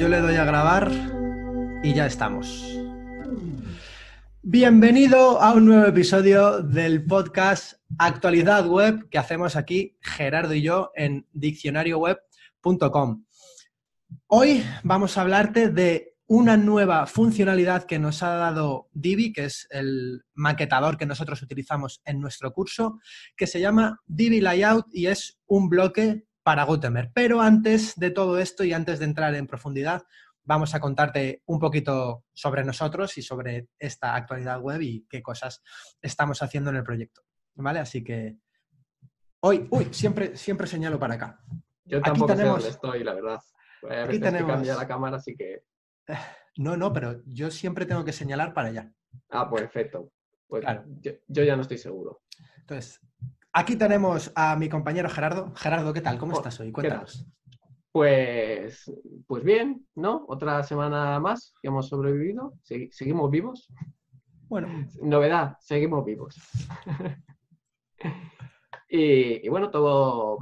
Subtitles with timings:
[0.00, 0.90] yo le doy a grabar
[1.82, 2.74] y ya estamos.
[4.40, 10.90] Bienvenido a un nuevo episodio del podcast Actualidad Web que hacemos aquí Gerardo y yo
[10.94, 13.26] en diccionarioweb.com.
[14.28, 19.68] Hoy vamos a hablarte de una nueva funcionalidad que nos ha dado Divi, que es
[19.68, 23.00] el maquetador que nosotros utilizamos en nuestro curso,
[23.36, 27.12] que se llama Divi Layout y es un bloque para Gutenberg.
[27.14, 30.02] Pero antes de todo esto y antes de entrar en profundidad,
[30.42, 35.62] vamos a contarte un poquito sobre nosotros y sobre esta actualidad web y qué cosas
[36.02, 37.22] estamos haciendo en el proyecto.
[37.54, 37.78] ¿Vale?
[37.78, 38.38] Así que
[39.44, 41.40] hoy, uy, siempre, siempre señalo para acá.
[41.84, 43.38] Yo tampoco sé dónde estoy, la verdad.
[44.04, 44.60] aquí tenemos...
[44.60, 45.62] que la cámara, así que...
[46.56, 48.92] No, no, pero yo siempre tengo que señalar para allá.
[49.28, 50.10] Ah, perfecto.
[50.48, 50.84] Pues claro.
[51.28, 52.22] yo ya no estoy seguro.
[52.58, 53.00] Entonces,
[53.52, 55.52] Aquí tenemos a mi compañero Gerardo.
[55.56, 56.18] Gerardo, ¿qué tal?
[56.18, 56.70] ¿Cómo oh, estás hoy?
[56.70, 57.26] Cuéntanos.
[57.90, 58.92] Pues,
[59.26, 60.24] pues bien, ¿no?
[60.28, 62.54] Otra semana más que hemos sobrevivido.
[62.62, 63.68] seguimos vivos.
[64.48, 64.86] Bueno.
[65.02, 66.36] Novedad, seguimos vivos.
[68.88, 70.38] y, bueno, todo,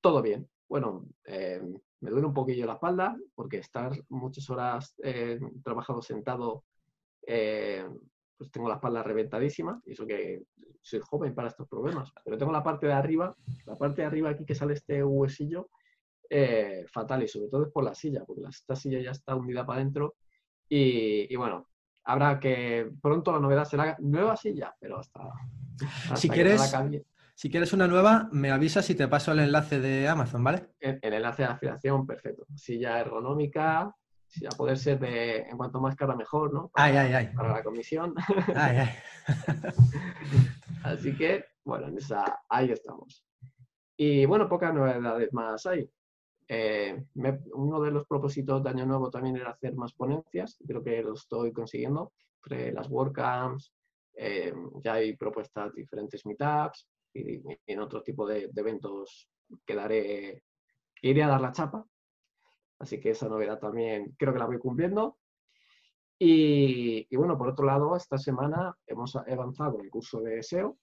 [0.00, 0.48] todo bien.
[0.68, 1.62] Bueno, eh,
[2.00, 6.64] me duele un poquillo la espalda porque estar muchas horas eh, trabajando sentado
[7.24, 7.88] eh,
[8.40, 10.44] pues tengo la espalda reventadísima, y eso que
[10.80, 14.30] soy joven para estos problemas, pero tengo la parte de arriba, la parte de arriba
[14.30, 15.68] aquí que sale este huesillo,
[16.30, 19.66] eh, fatal, y sobre todo es por la silla, porque esta silla ya está hundida
[19.66, 20.14] para adentro,
[20.70, 21.66] y, bueno,
[22.04, 25.20] habrá que, pronto la novedad será nueva silla, pero hasta...
[26.14, 26.74] si quieres...
[27.34, 30.74] Si quieres una nueva, me avisas y te paso el enlace de Amazon, ¿vale?
[30.78, 32.44] El, el enlace de afiliación, perfecto.
[32.54, 33.94] Silla ergonómica,
[34.30, 36.68] si a poder ser de en cuanto más cara mejor, ¿no?
[36.68, 37.34] Para, ay, ay, ay.
[37.34, 38.14] para la comisión.
[40.84, 43.24] Así que, bueno, en esa, ahí estamos.
[43.96, 45.90] Y bueno, pocas novedades más hay.
[46.48, 47.04] Eh,
[47.54, 51.14] uno de los propósitos de Año Nuevo también era hacer más ponencias, creo que lo
[51.14, 52.12] estoy consiguiendo,
[52.42, 53.72] entre las WordCamps,
[54.16, 59.28] eh, ya hay propuestas diferentes meetups y, en otro tipo de, eventos
[59.64, 60.42] que daré,
[60.94, 61.86] que iré a dar la chapa,
[62.80, 65.18] Así que esa novedad también creo que la voy cumpliendo.
[66.18, 70.78] Y, bueno, por otro lado, esta semana hemos avanzado en el curso de SEO,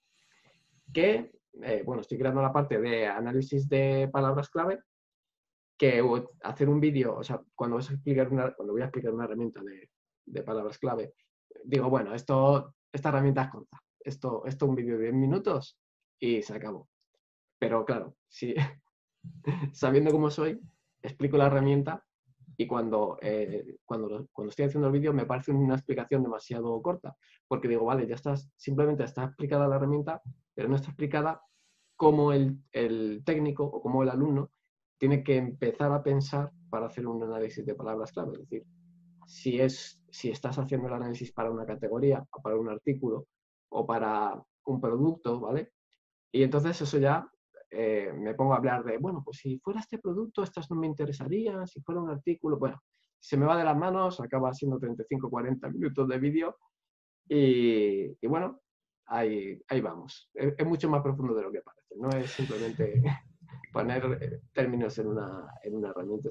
[0.91, 1.31] que,
[1.61, 4.79] eh, bueno, estoy creando la parte de análisis de palabras clave,
[5.77, 6.03] que
[6.41, 9.25] hacer un vídeo, o sea, cuando, vas a explicar una, cuando voy a explicar una
[9.25, 11.13] herramienta de, palabras clave,
[11.63, 15.79] digo, bueno, esto, esta herramienta es corta, esto, esto un vídeo de 10 minutos
[16.19, 16.89] y se acabó.
[17.59, 18.55] Pero claro, si,
[19.73, 20.59] sabiendo cómo soy,
[21.01, 22.03] explico la herramienta
[22.57, 27.15] y cuando, eh, cuando, cuando estoy haciendo el vídeo me parece una explicación demasiado corta,
[27.47, 30.21] porque digo, vale, ya estás, simplemente está explicada la herramienta,
[30.55, 31.41] pero no está explicada
[31.95, 34.51] cómo el, el técnico o cómo el alumno
[34.97, 38.33] tiene que empezar a pensar para hacer un análisis de palabras clave.
[38.33, 38.65] Es decir,
[39.27, 43.27] si, es, si estás haciendo el análisis para una categoría, o para un artículo
[43.69, 45.71] o para un producto, ¿vale?
[46.31, 47.29] Y entonces eso ya
[47.69, 50.87] eh, me pongo a hablar de, bueno, pues si fuera este producto, estas no me
[50.87, 52.81] interesarían, si fuera un artículo, bueno,
[53.19, 56.57] se me va de las manos, acaba siendo 35, 40 minutos de vídeo
[57.27, 58.61] y, bueno,
[59.07, 60.29] ahí, ahí vamos.
[60.33, 63.01] Es, mucho más profundo de lo que parece, no es simplemente
[63.73, 66.29] poner eh, términos en una, en una herramienta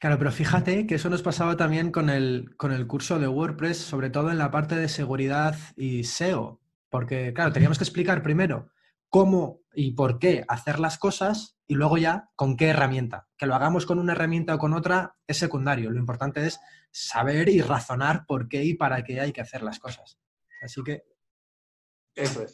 [0.00, 3.78] Claro, pero fíjate que eso nos pasaba también con el, con el curso de WordPress,
[3.78, 6.60] sobre todo en la parte de seguridad y SEO,
[6.90, 8.70] porque, claro, teníamos que explicar primero
[9.08, 13.28] cómo y por qué hacer las cosas y luego ya con qué herramienta.
[13.36, 15.90] Que lo hagamos con una herramienta o con otra es secundario.
[15.90, 16.58] Lo importante es
[16.90, 20.18] saber y razonar por qué y para qué hay que hacer las cosas.
[20.62, 21.02] Así que...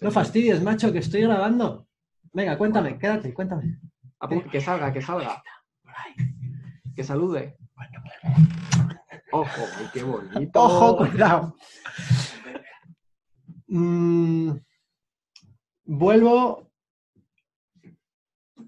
[0.00, 1.86] no fastidies, macho, que estoy grabando.
[2.32, 3.78] Venga, cuéntame, quédate, cuéntame.
[4.50, 5.40] que salga, que salga.
[6.96, 7.56] Que salude.
[9.30, 9.62] Ojo,
[9.92, 10.60] qué bonito.
[10.60, 11.56] Ojo, cuidado.
[13.68, 14.52] Mm,
[15.84, 16.71] Vuelvo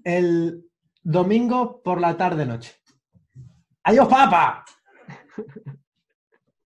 [0.05, 0.63] el
[1.03, 2.73] domingo por la tarde-noche.
[3.83, 4.63] ¡Adiós, papa!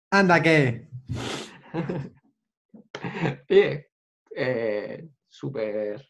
[0.10, 0.90] Anda, ¿qué?
[3.48, 3.86] Bien,
[4.36, 6.02] eh, súper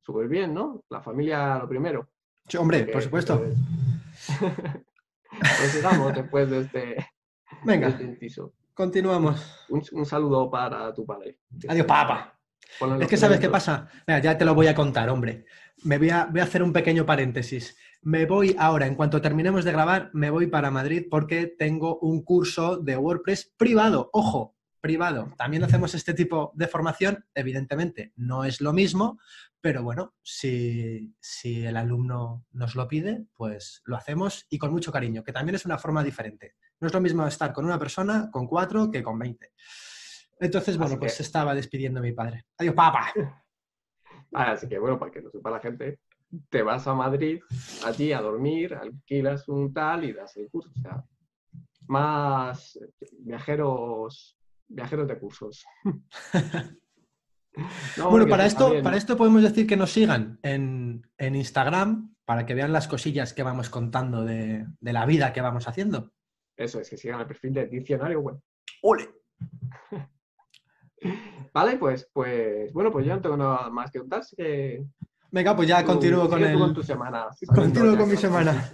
[0.00, 0.84] súper bien, ¿no?
[0.88, 2.08] La familia lo primero.
[2.46, 3.42] Sí, hombre, por supuesto.
[5.38, 7.06] pues sigamos después de este.
[7.64, 8.28] Venga, este
[8.72, 9.66] continuamos.
[9.68, 11.40] Un, un, saludo para tu padre.
[11.68, 12.37] Adiós, papa.
[13.00, 13.88] Es que sabes qué pasa.
[14.06, 15.44] ya te lo voy a contar, hombre.
[15.84, 17.76] Me voy a, voy a hacer un pequeño paréntesis.
[18.02, 22.22] Me voy ahora, en cuanto terminemos de grabar, me voy para Madrid porque tengo un
[22.22, 24.10] curso de WordPress privado.
[24.12, 25.34] Ojo, privado.
[25.36, 29.18] También hacemos este tipo de formación, evidentemente no es lo mismo,
[29.60, 34.92] pero bueno, si, si, el alumno nos lo pide, pues lo hacemos y con mucho
[34.92, 36.54] cariño, que también es una forma diferente.
[36.80, 39.52] No es lo mismo estar con una persona, con cuatro, que con veinte.
[40.40, 42.44] Entonces, bueno, pues estaba despidiendo mi padre.
[42.58, 43.12] Adiós, papá.
[44.32, 46.00] Así que, bueno, para que lo sepa la gente,
[46.48, 47.40] te vas a Madrid,
[47.84, 50.70] allí a dormir, alquilas un tal y das el curso.
[50.76, 51.04] O sea,
[51.86, 52.78] más
[53.20, 54.38] viajeros,
[54.68, 55.64] viajeros de cursos.
[58.10, 62.72] bueno, para esto, para esto podemos decir que nos sigan en, Instagram para que vean
[62.72, 66.12] las cosillas que vamos contando de, de, la vida que vamos haciendo.
[66.56, 68.38] Eso es, que sigan el perfil de diccionario web.
[68.82, 69.08] ¡Ole!
[71.52, 74.84] Vale, pues, pues, bueno, pues yo no tengo nada más que contar, que...
[75.30, 76.58] Venga, pues ya continúo con el...
[76.58, 77.26] con tu semana.
[77.54, 78.70] Continúo con mi semana.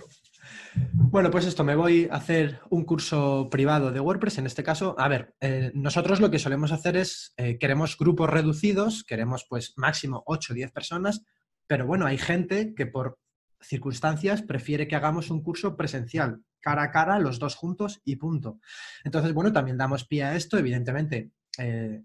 [0.93, 4.38] Bueno, pues esto, me voy a hacer un curso privado de WordPress.
[4.38, 8.31] En este caso, a ver, eh, nosotros lo que solemos hacer es, eh, queremos grupos
[8.31, 11.25] reducidos, queremos pues máximo 8 o 10 personas,
[11.67, 13.19] pero bueno, hay gente que por
[13.61, 18.59] circunstancias prefiere que hagamos un curso presencial, cara a cara, los dos juntos y punto.
[19.05, 21.31] Entonces, bueno, también damos pie a esto, evidentemente.
[21.59, 22.03] Eh,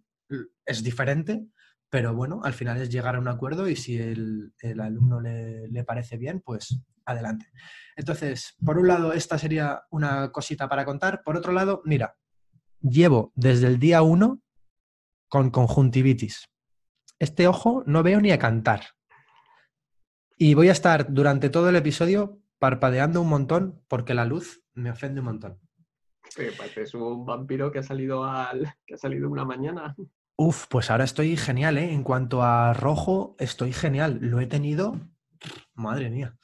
[0.70, 1.48] es diferente,
[1.90, 6.18] pero bueno, al final es llegar a un acuerdo y si el, alumno le, parece
[6.18, 7.48] bien, pues adelante.
[7.96, 11.24] Entonces, por un lado, esta sería una cosita para contar.
[11.24, 12.16] Por otro lado, mira,
[12.82, 14.42] llevo desde el día uno
[15.28, 16.48] con conjuntivitis.
[17.18, 18.82] Este ojo no veo ni a cantar.
[20.38, 24.92] Y voy a estar durante todo el episodio parpadeando un montón porque la luz me
[24.92, 25.60] ofende un montón.
[26.76, 29.96] Es un vampiro que ha salido al que ha salido una mañana.
[30.42, 31.92] Uf, pues ahora estoy genial, ¿eh?
[31.92, 34.20] En cuanto a rojo, estoy genial.
[34.22, 34.98] Lo he tenido.
[35.74, 36.38] Madre mía.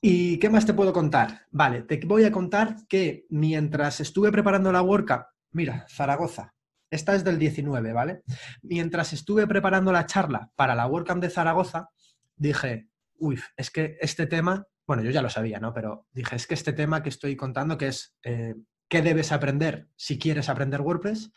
[0.00, 1.40] ¿Y qué más te puedo contar?
[1.50, 6.54] Vale, te voy a contar que mientras estuve preparando la WordCamp, mira, Zaragoza,
[6.92, 8.22] esta es del 19, ¿vale?
[8.62, 11.88] Mientras estuve preparando la charla para la WordCamp de Zaragoza,
[12.36, 12.86] dije,
[13.18, 15.74] uy, es que este tema, bueno, yo ya lo sabía, ¿no?
[15.74, 18.54] Pero dije, es que este tema que estoy contando, que es eh,
[18.88, 21.32] qué debes aprender si quieres aprender WordPress,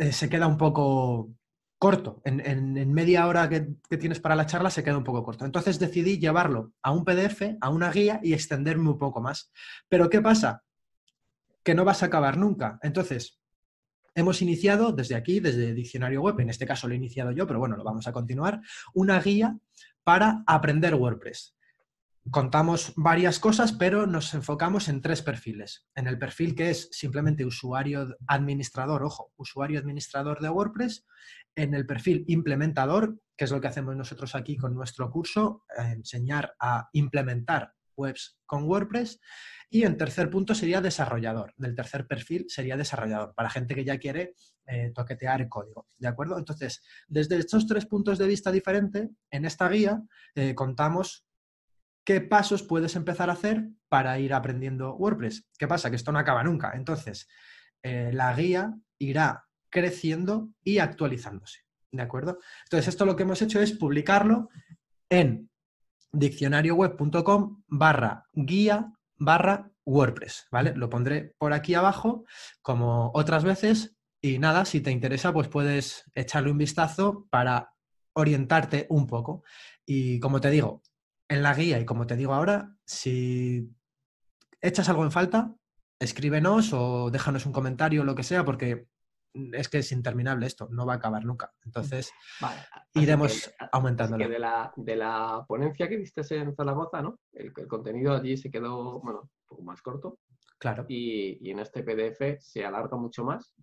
[0.00, 1.28] eh, se queda un poco
[1.76, 2.22] corto.
[2.24, 5.44] En, media hora que, tienes para la charla se queda un poco corto.
[5.44, 9.52] Entonces decidí llevarlo a un PDF, a una guía y extenderme un poco más.
[9.90, 10.64] Pero ¿qué pasa?
[11.62, 12.78] Que no vas a acabar nunca.
[12.82, 13.38] Entonces,
[14.14, 17.58] hemos iniciado desde aquí, desde Diccionario Web, en este caso lo he iniciado yo, pero
[17.58, 18.62] bueno, lo vamos a continuar,
[18.94, 19.58] una guía
[20.02, 21.54] para aprender WordPress
[22.30, 25.86] contamos varias cosas, pero nos enfocamos en tres perfiles.
[25.94, 31.06] En el perfil que es simplemente usuario administrador, ojo, usuario administrador de WordPress,
[31.54, 36.54] en el perfil implementador, que es lo que hacemos nosotros aquí con nuestro curso, enseñar
[36.60, 39.20] a implementar webs con WordPress.
[39.72, 41.54] Y en tercer punto sería desarrollador.
[41.56, 44.34] Del tercer perfil sería desarrollador, para gente que ya quiere
[44.66, 45.86] eh, toquetear código.
[45.96, 46.38] ¿De acuerdo?
[46.38, 50.02] Entonces, desde estos tres puntos de vista diferentes, en esta guía
[50.34, 51.24] eh, contamos
[52.04, 55.48] qué pasos puedes empezar a hacer para ir aprendiendo WordPress.
[55.58, 55.90] ¿Qué pasa?
[55.90, 56.72] Que esto no acaba nunca.
[56.74, 57.28] Entonces,
[57.82, 61.60] eh, la guía irá creciendo y actualizándose.
[61.92, 62.38] ¿De acuerdo?
[62.64, 64.48] Entonces, esto lo que hemos hecho es publicarlo
[65.08, 65.50] en
[66.12, 70.74] diccionarioweb.com barra guía barra WordPress, ¿vale?
[70.76, 72.24] Lo pondré por aquí abajo,
[72.62, 77.74] como otras veces, y nada, si te interesa, pues puedes echarle un vistazo para
[78.12, 79.44] orientarte un poco.
[79.86, 80.82] Y como te digo,
[81.30, 83.70] en la guía y como te digo ahora, si
[84.60, 85.54] echas algo en falta,
[85.98, 88.88] escríbenos o déjanos un comentario o lo que sea, porque
[89.52, 91.52] es que es interminable esto, no va a acabar nunca.
[91.64, 92.12] Entonces,
[92.94, 94.18] iremos aumentando.
[94.18, 97.20] de la, de la ponencia que viste en Zaragoza, ¿no?
[97.32, 100.18] El, contenido allí se quedó, bueno, un poco más corto.
[100.58, 100.84] Claro.
[100.88, 103.54] Y, en este PDF se alarga mucho más.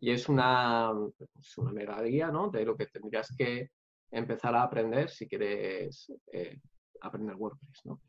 [0.00, 0.90] Y es una,
[1.34, 2.48] pues, una mega guía, ¿no?
[2.48, 3.72] De lo que tendrías que
[4.10, 6.58] empezar a aprender si quieres eh,
[7.00, 8.00] aprender WordPress, ¿no?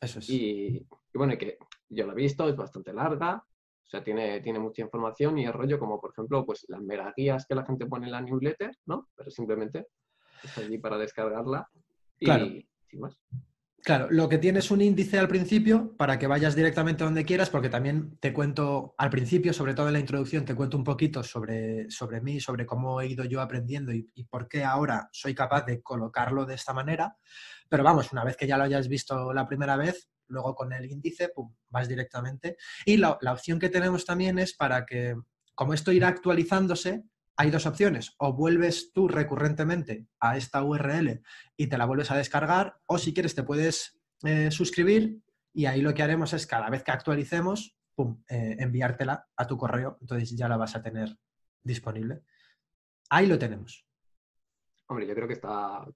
[0.00, 0.30] Eso es.
[0.30, 1.58] Y, bueno, que
[1.88, 5.52] yo lo he visto, es bastante larga, o sea, tiene, tiene mucha información y el
[5.52, 8.76] rollo como, por ejemplo, pues las mega guías que la gente pone en la newsletter,
[8.86, 9.08] ¿no?
[9.14, 9.88] Pero simplemente
[10.42, 11.68] está allí para descargarla
[12.18, 12.46] y claro.
[12.88, 13.18] sin más.
[13.84, 17.68] Claro, lo que tienes un índice al principio para que vayas directamente donde quieras, porque
[17.68, 21.90] también te cuento al principio, sobre todo en la introducción, te cuento un poquito sobre,
[21.90, 25.82] sobre mí, sobre cómo he ido yo aprendiendo y, por qué ahora soy capaz de
[25.82, 27.16] colocarlo de esta manera.
[27.68, 30.88] Pero vamos, una vez que ya lo hayas visto la primera vez, luego con el
[30.88, 32.56] índice, pum, vas directamente.
[32.86, 35.16] Y la, opción que tenemos también es para que,
[35.56, 37.02] como esto irá actualizándose,
[37.36, 38.14] hay dos opciones.
[38.18, 41.22] O vuelves tú recurrentemente a esta URL
[41.56, 45.20] y te la vuelves a descargar, o si quieres te puedes eh, suscribir
[45.52, 49.56] y ahí lo que haremos es cada vez que actualicemos, pum, eh, enviártela a tu
[49.56, 51.16] correo, entonces ya la vas a tener
[51.62, 52.22] disponible.
[53.10, 53.86] Ahí lo tenemos.
[54.86, 55.86] Hombre, yo creo que está,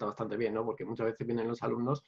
[0.00, 0.64] bastante bien, ¿no?
[0.64, 2.04] Porque muchas veces vienen los alumnos,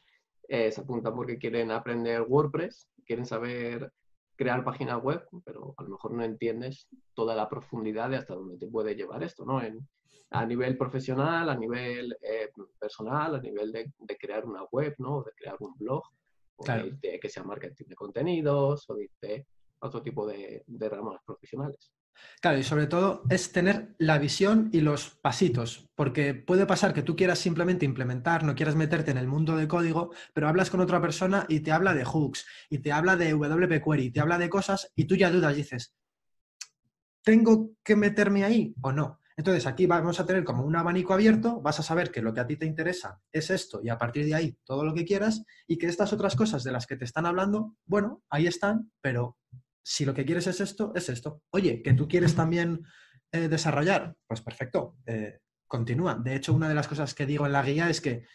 [0.48, 3.92] eh, se apuntan porque quieren aprender WordPress, quieren saber
[4.40, 8.56] crear páginas web, pero a lo mejor no entiendes toda la profundidad de hasta dónde
[8.56, 9.62] te puede llevar esto, ¿no?
[9.62, 9.86] En,
[10.30, 15.22] a nivel profesional, a nivel eh, personal, a nivel de, crear una web, ¿no?
[15.22, 16.02] De crear un blog,
[16.56, 19.46] o de, que sea marketing de contenidos, o de,
[19.80, 21.92] otro tipo de, de ramas profesionales.
[22.40, 27.02] Claro, y sobre todo es tener la visión y los pasitos, porque puede pasar que
[27.02, 30.80] tú quieras simplemente implementar, no quieras meterte en el mundo de código, pero hablas con
[30.80, 34.38] otra persona y te habla de hooks, y te habla de WP Query, te habla
[34.38, 35.94] de cosas y tú ya dudas, dices,
[37.22, 39.20] ¿tengo que meterme ahí o no?
[39.36, 42.40] Entonces aquí vamos a tener como un abanico abierto, vas a saber que lo que
[42.40, 45.44] a ti te interesa es esto y a partir de ahí todo lo que quieras
[45.66, 49.38] y que estas otras cosas de las que te están hablando, bueno, ahí están, pero
[49.82, 51.42] si lo que quieres es esto, es esto.
[51.50, 52.84] Oye, que tú quieres también
[53.32, 56.14] eh, desarrollar, pues perfecto, eh, continúa.
[56.14, 58.26] De hecho, una de las cosas que digo en la guía es que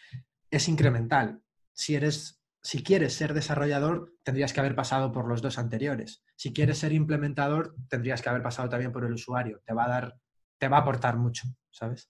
[0.49, 1.41] es incremental.
[1.73, 6.23] Si eres, si quieres ser desarrollador, tendrías que haber pasado por los dos anteriores.
[6.35, 9.61] Si quieres ser implementador, tendrías que haber pasado también por el usuario.
[9.65, 10.17] Te va a dar,
[10.57, 12.09] te va a aportar mucho, ¿sabes?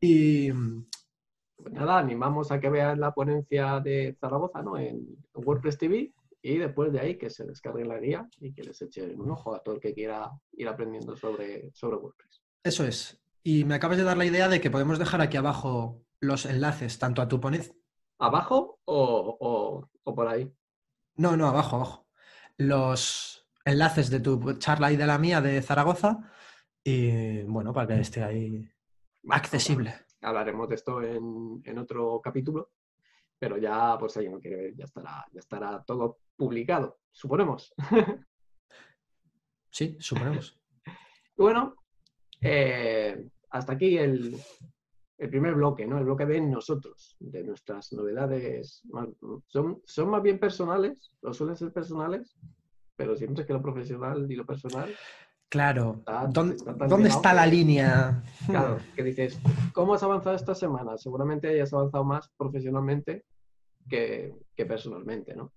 [0.00, 4.78] Y pues nada, animamos a que veas la ponencia de Zaragoza, ¿no?
[4.78, 6.12] En WordPress TV
[6.48, 9.52] y después de ahí que se descargue la guía y que les echen un ojo
[9.52, 12.40] a todo el que quiera ir aprendiendo sobre, sobre WordPress.
[12.62, 13.20] Eso es.
[13.42, 17.00] Y me acabas de dar la idea de que podemos dejar aquí abajo los enlaces,
[17.00, 17.74] tanto a tu ponencia.
[18.20, 20.48] ¿Abajo o, por ahí?
[21.16, 22.06] No, no, abajo, abajo.
[22.58, 26.30] Los enlaces de tu charla y de la mía de Zaragoza.
[26.84, 28.70] Y bueno, para que esté ahí
[29.30, 29.94] accesible.
[30.22, 32.70] Hablaremos de esto en, en otro capítulo
[33.38, 37.74] pero ya, pues ahí no quiere ver, ya estará, ya estará todo publicado, suponemos.
[39.70, 40.58] Sí, suponemos.
[41.36, 41.74] bueno,
[42.40, 44.36] eh, hasta aquí el,
[45.18, 45.98] primer bloque, ¿no?
[45.98, 48.82] El bloque de nosotros, de nuestras novedades.
[49.48, 52.38] Son, son más bien personales, lo suelen ser personales,
[52.96, 54.94] pero siempre es que lo profesional y lo personal.
[55.48, 56.56] Claro, ¿dónde,
[56.88, 58.22] ¿dónde está la línea?
[58.46, 59.38] Claro, que dices,
[59.72, 60.98] ¿cómo has avanzado esta semana?
[60.98, 63.24] Seguramente hayas avanzado más profesionalmente
[63.88, 65.52] que, que personalmente, ¿no?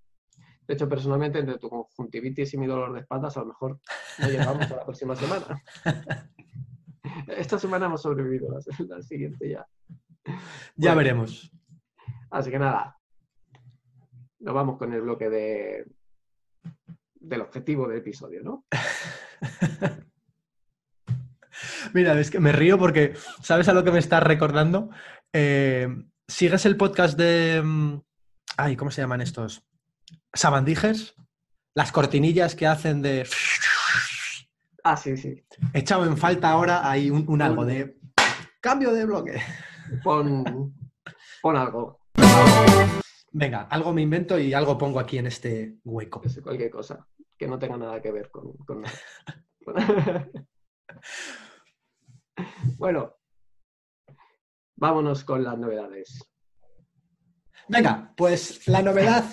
[0.68, 3.80] De hecho, personalmente, entre tu conjuntivitis y mi dolor de espaldas, a lo mejor
[4.20, 5.60] no llegamos a la próxima semana.
[7.28, 8.50] Esta semana hemos sobrevivido,
[8.88, 9.68] la, siguiente ya.
[10.76, 11.52] Ya veremos.
[12.30, 13.00] Así que nada,
[14.38, 15.88] nos vamos con el bloque de,
[17.16, 18.66] del objetivo del episodio, ¿no?
[21.94, 24.90] Mira, es que me río porque, ¿sabes a lo que me estás recordando?
[25.34, 25.88] Eh,
[26.28, 27.62] ¿Sigues el podcast de...
[27.64, 28.02] Mm,
[28.58, 29.64] ay, ¿cómo se llaman estos?
[30.34, 31.16] sabandijas,
[31.76, 33.28] las cortinillas que hacen de...
[34.84, 35.44] Ah, sí, sí.
[35.74, 37.98] Echado en falta ahora hay un, algo de
[38.62, 39.42] cambio de bloque.
[40.04, 40.74] Pon,
[41.44, 42.00] algo.
[43.32, 46.22] Venga, algo me invento y algo pongo aquí en este hueco.
[46.44, 47.06] cualquier cosa
[47.40, 49.00] que no tenga nada que ver con, con nada.
[52.78, 53.16] bueno,
[54.76, 56.30] vámonos con las novedades.
[57.70, 59.24] Venga, pues la novedad.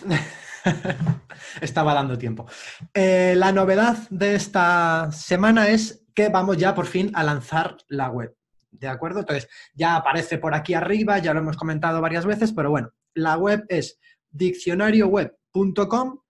[1.60, 2.46] Estaba dando tiempo.
[2.94, 8.10] Eh, la novedad de esta semana es que vamos ya por fin a lanzar la
[8.10, 8.36] web.
[8.70, 9.20] ¿De acuerdo?
[9.20, 13.36] Entonces, ya aparece por aquí arriba, ya lo hemos comentado varias veces, pero bueno, la
[13.36, 13.98] web es
[14.30, 16.20] diccionarioweb.com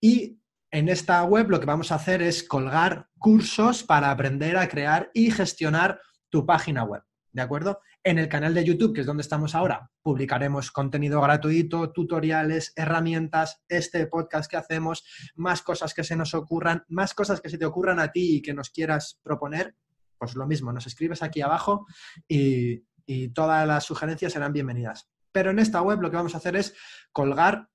[0.00, 0.38] y
[0.74, 5.08] en esta web lo que vamos a hacer es colgar cursos para aprender a crear
[5.14, 6.00] y gestionar
[6.30, 7.04] tu página web.
[7.30, 7.78] ¿De acuerdo?
[8.02, 13.62] En el canal de YouTube, que es donde estamos ahora, publicaremos contenido gratuito, tutoriales, herramientas,
[13.68, 15.04] este podcast que hacemos,
[15.36, 18.42] más cosas que se nos ocurran, más cosas que se te ocurran a ti y
[18.42, 19.76] que nos quieras proponer.
[20.18, 21.86] Pues lo mismo, nos escribes aquí abajo
[22.26, 25.08] y, y todas las sugerencias serán bienvenidas.
[25.30, 26.74] Pero en esta web lo que vamos a hacer es
[27.12, 27.68] colgar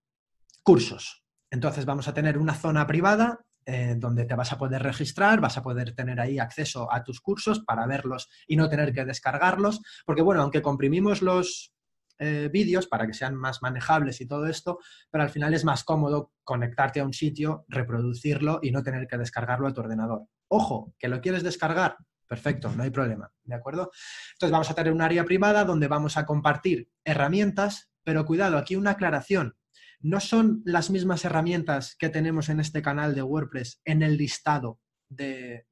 [0.63, 1.24] cursos.
[1.51, 5.58] Entonces vamos a tener una zona privada eh, donde te vas a poder registrar, vas
[5.58, 9.82] a poder tener ahí acceso a tus cursos para verlos y no tener que descargarlos,
[10.06, 11.72] porque bueno, aunque comprimimos los
[12.18, 14.79] eh, vídeos para que sean más manejables y todo esto,
[15.12, 19.18] pero al final es más cómodo conectarte a un sitio, reproducirlo y no tener que
[19.18, 20.24] descargarlo a tu ordenador.
[20.48, 23.91] Ojo, que lo quieres descargar, perfecto, no hay problema, ¿de acuerdo?
[24.34, 28.75] Entonces vamos a tener un área privada donde vamos a compartir herramientas, pero cuidado, aquí
[28.75, 29.59] una aclaración
[30.01, 34.79] no son las mismas herramientas que tenemos en este canal de WordPress en el listado
[35.10, 35.65] de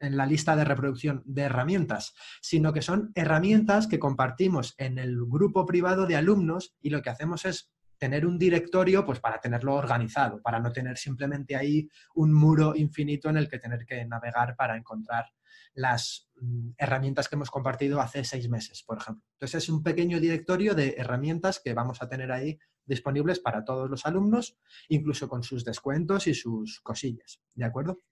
[0.00, 5.18] en la lista de reproducción de herramientas, sino que son herramientas que compartimos en el
[5.26, 9.74] grupo privado de alumnos y lo que hacemos es tener un directorio pues para tenerlo
[9.74, 14.56] organizado, para no tener simplemente ahí un muro infinito en el que tener que navegar
[14.56, 15.26] para encontrar
[15.74, 19.22] las mm, herramientas que hemos compartido hace seis meses, por ejemplo.
[19.34, 22.58] Entonces es un pequeño directorio de herramientas que vamos a tener ahí
[22.90, 28.02] disponibles para todos los alumnos, incluso con sus descuentos y sus cosillas, ¿de acuerdo?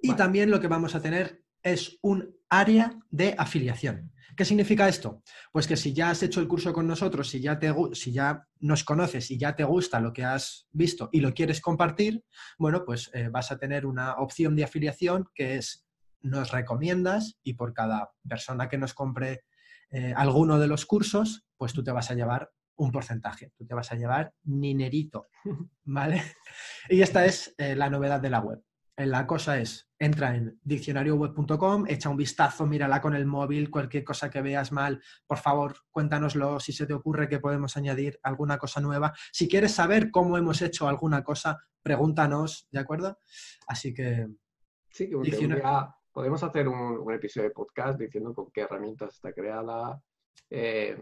[0.00, 4.12] Y también lo que vamos a tener es un área de afiliación.
[4.36, 5.22] ¿Qué significa esto?
[5.52, 8.46] Pues que si ya has hecho el curso con nosotros, si ya, te, si ya
[8.60, 12.24] nos conoces y ya te gusta lo que has visto y lo quieres compartir,
[12.58, 15.86] bueno, pues eh, vas a tener una opción de afiliación que es
[16.20, 19.44] nos recomiendas y por cada persona que nos compre
[19.90, 23.74] eh, alguno de los cursos, pues tú te vas a llevar un porcentaje, tú te
[23.74, 25.26] vas a llevar ninerito,
[25.84, 26.22] ¿vale?
[26.88, 28.62] Y esta es eh, la novedad de la web.
[28.96, 34.04] Eh, la cosa es, entra en diccionarioweb.com, echa un vistazo, mírala con el móvil, cualquier
[34.04, 38.58] cosa que veas mal, por favor, cuéntanoslo si se te ocurre que podemos añadir alguna
[38.58, 39.12] cosa nueva.
[39.32, 43.18] Si quieres saber cómo hemos hecho alguna cosa, pregúntanos, ¿de acuerdo?
[43.66, 44.28] Así que...
[44.90, 45.62] Sí, que
[46.12, 50.00] podemos hacer un, episodio de podcast diciendo con qué herramientas está creada
[50.48, 50.96] eh,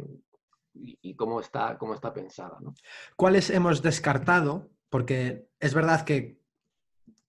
[0.75, 2.59] y, cómo está, cómo está pensada.
[2.61, 2.75] ¿no?
[3.17, 4.71] ¿Cuáles hemos descartado?
[4.89, 6.41] Porque es verdad que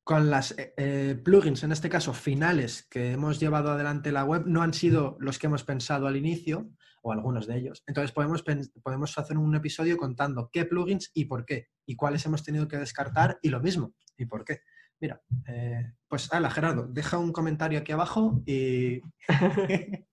[0.03, 4.43] con las eh, eh, plugins, en este caso finales, que hemos llevado adelante la web,
[4.45, 6.69] no han sido los que hemos pensado al inicio,
[7.03, 7.83] o algunos de ellos.
[7.85, 8.43] Entonces podemos,
[8.81, 12.77] podemos hacer un episodio contando qué plugins y por qué, y cuáles hemos tenido que
[12.77, 14.62] descartar y lo mismo, y por qué.
[15.00, 19.01] Mira, eh, pues ala, Gerardo, deja un comentario aquí abajo y...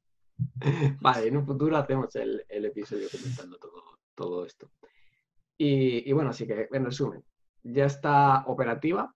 [1.00, 3.58] vale, en un futuro hacemos el, episodio comentando
[4.14, 4.70] todo, esto.
[5.56, 7.24] Y, bueno, así que en resumen,
[7.62, 9.14] ya está operativa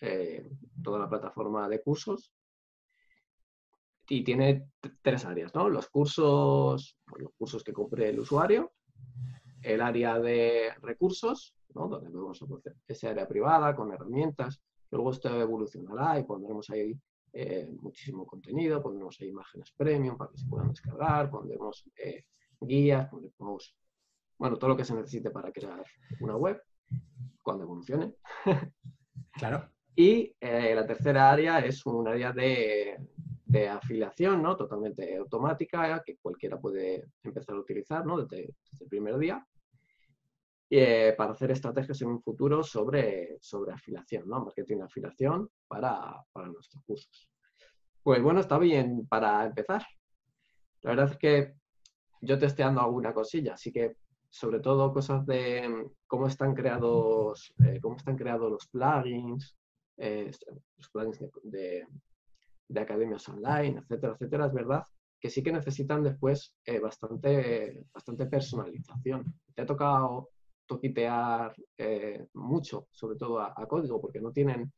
[0.00, 0.48] eh,
[0.82, 2.32] toda la plataforma de cursos.
[4.08, 4.68] Y tiene
[5.00, 5.68] tres áreas, ¿no?
[5.68, 8.72] Los cursos, los cursos que compre el usuario,
[9.62, 11.88] el área de recursos, ¿no?
[11.88, 16.98] donde hacer esa área privada con herramientas, que luego esto evolucionará y pondremos ahí
[17.32, 22.26] eh, muchísimo contenido, pondremos ahí imágenes premium para que se puedan descargar, pondremos eh,
[22.60, 23.74] guías, pondremos,
[24.38, 25.84] bueno, todo lo que se necesite para crear
[26.20, 26.62] una web
[27.42, 28.14] cuando evolucione.
[29.34, 29.70] Claro.
[29.94, 32.98] Y eh, la tercera área es un área de,
[33.70, 34.56] afiliación, ¿no?
[34.56, 38.22] Totalmente automática, que cualquiera puede empezar a utilizar, ¿no?
[38.22, 39.46] Desde, el primer día.
[40.74, 44.42] Eh, para hacer estrategias en un futuro sobre, sobre afiliación, ¿no?
[44.42, 47.28] Marketing de afiliación para, para nuestros cursos.
[48.02, 49.84] Pues bueno, está bien para empezar.
[50.80, 51.54] La verdad es que
[52.22, 53.96] yo testeando alguna cosilla, así que
[54.30, 59.54] sobre todo cosas de cómo están creados, eh, cómo están creados los plugins,
[59.98, 60.30] eh,
[60.78, 61.86] los planes de,
[62.80, 64.82] academias online, etcétera, etcétera, es verdad
[65.20, 69.34] que sí que necesitan después bastante, bastante personalización.
[69.54, 70.30] Te ha tocado
[70.74, 74.72] toquitear eh, mucho, sobre todo a, código, porque no tienen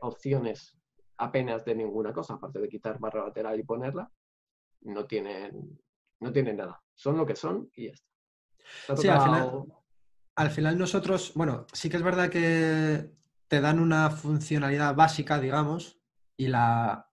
[0.00, 0.74] opciones
[1.18, 4.10] apenas de ninguna cosa, aparte de quitar barra lateral y ponerla,
[4.82, 5.78] no tienen,
[6.20, 6.82] no tienen nada.
[6.94, 8.96] Son lo que son y ya está.
[8.96, 9.64] Sí, al final,
[10.36, 13.10] al final nosotros, bueno, sí que es verdad que
[13.48, 16.00] te dan una funcionalidad básica, digamos,
[16.36, 17.10] y la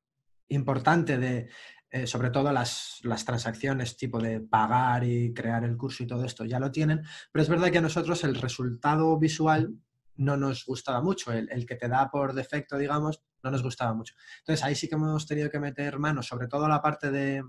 [0.49, 1.49] importante de,
[1.89, 6.43] eh, sobre todo las, transacciones tipo de pagar y crear el curso y todo esto,
[6.45, 9.73] ya lo tienen, pero es verdad que a nosotros el resultado visual
[10.15, 14.15] no nos gustaba mucho, el, que te da por defecto, digamos, no nos gustaba mucho.
[14.39, 17.43] Entonces ahí sí que hemos tenido que meter manos, sobre todo la parte de,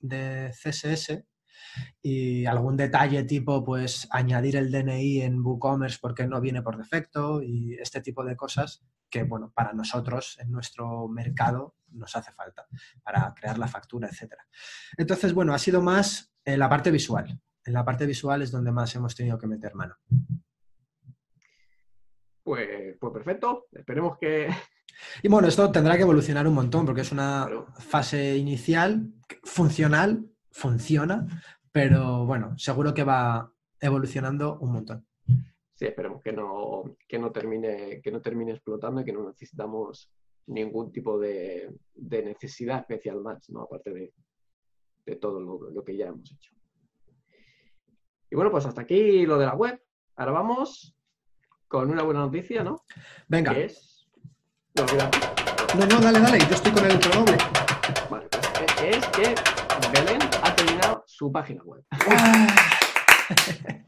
[0.00, 1.24] de CSS,
[2.02, 7.42] y algún detalle tipo pues añadir el DNI en WooCommerce porque no viene por defecto
[7.42, 12.66] y este tipo de cosas que bueno, para nosotros en nuestro mercado nos hace falta
[13.02, 14.46] para crear la factura, etcétera.
[14.96, 17.40] Entonces, bueno, ha sido más en la parte visual.
[17.64, 19.96] En la parte visual es donde más hemos tenido que meter mano.
[22.42, 23.66] Pues, pues perfecto.
[23.72, 24.48] Esperemos que,
[25.22, 29.08] y bueno, esto tendrá que evolucionar un montón porque es una fase inicial
[29.42, 31.26] funcional, funciona,
[31.72, 35.06] pero bueno, seguro que va evolucionando un montón.
[35.74, 40.10] Sí, esperemos que no, no, termine, que no termine explotando y que no necesitamos
[40.46, 43.62] ningún tipo de, necesidad especial más, ¿no?
[43.62, 44.12] aparte
[45.04, 46.52] de, todo lo, que ya hemos hecho.
[48.30, 49.80] Y bueno, pues hasta aquí lo de la web.
[50.16, 50.96] Ahora vamos
[51.68, 52.84] con una buena noticia, ¿no?
[53.28, 53.52] Venga.
[53.52, 54.08] es...
[54.74, 57.36] No, no, dale, dale, yo estoy con el otro doble.
[58.10, 59.34] Vale, pues es que
[59.92, 61.84] Belén ha terminado su página web.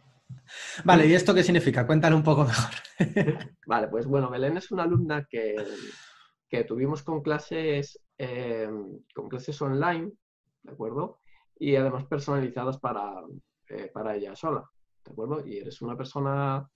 [0.84, 1.86] vale, ¿y esto qué significa?
[1.86, 2.70] Cuéntale un poco mejor.
[3.66, 5.56] vale, pues bueno, Belén es una alumna que,
[6.66, 8.68] tuvimos con clases, eh,
[9.14, 10.12] con clases online,
[10.62, 11.18] ¿de acuerdo?
[11.58, 13.22] Y además personalizadas para,
[13.68, 14.68] eh, para ella sola,
[15.04, 15.46] ¿de acuerdo?
[15.46, 16.68] Y eres una persona,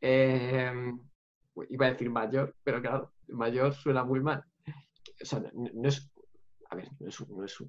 [0.00, 0.72] eh,
[1.68, 4.44] iba a decir mayor, pero claro, mayor suena muy mal.
[5.22, 6.10] O sea, no es
[6.70, 7.64] a ver, no es, no es,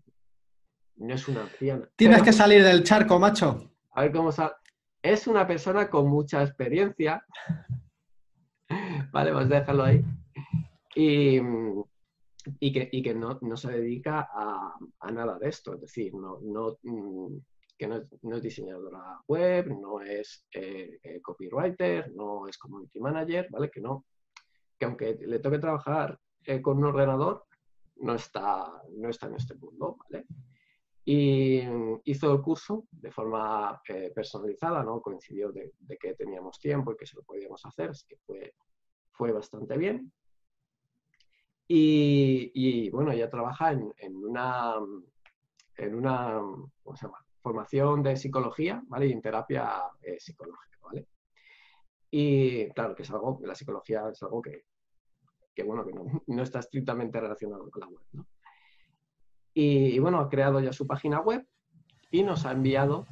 [0.97, 1.89] no es una anciana.
[1.95, 3.71] Tienes que salir del charco, macho.
[3.91, 4.53] A ver cómo sale.
[5.01, 7.23] Es una persona con mucha experiencia.
[9.11, 10.03] vale, vamos a dejarlo ahí.
[10.95, 11.41] Y,
[12.71, 15.73] que, no, se dedica a, nada de esto.
[15.73, 17.37] Es decir, mm,
[17.77, 23.47] que no, no, es diseñadora web, no es eh, eh, copywriter, no es community manager,
[23.51, 23.69] ¿vale?
[23.69, 24.05] Que no,
[24.79, 27.45] que aunque le toque trabajar eh, con un ordenador,
[27.97, 30.25] no está, no está en este mundo, ¿vale?
[31.07, 31.61] Y
[32.05, 33.79] hizo el curso de forma
[34.15, 35.01] personalizada, ¿no?
[35.01, 38.53] Coincidió de, que teníamos tiempo y que se lo podíamos hacer, así que
[39.11, 40.11] fue bastante bien.
[41.67, 44.75] Y, y bueno, ella trabaja en, una,
[45.77, 46.41] en una.
[47.41, 49.05] Formación de psicología, ¿vale?
[49.05, 51.07] Y en terapia eh, psicológica, ¿vale?
[52.09, 54.65] Y claro, que es algo, la psicología es algo que,
[55.53, 55.93] que bueno, que
[56.27, 58.25] no, está estrictamente relacionado con la web, ¿no?
[59.53, 61.47] Y, y, bueno, ha creado ya su página web
[62.09, 63.05] y nos ha enviado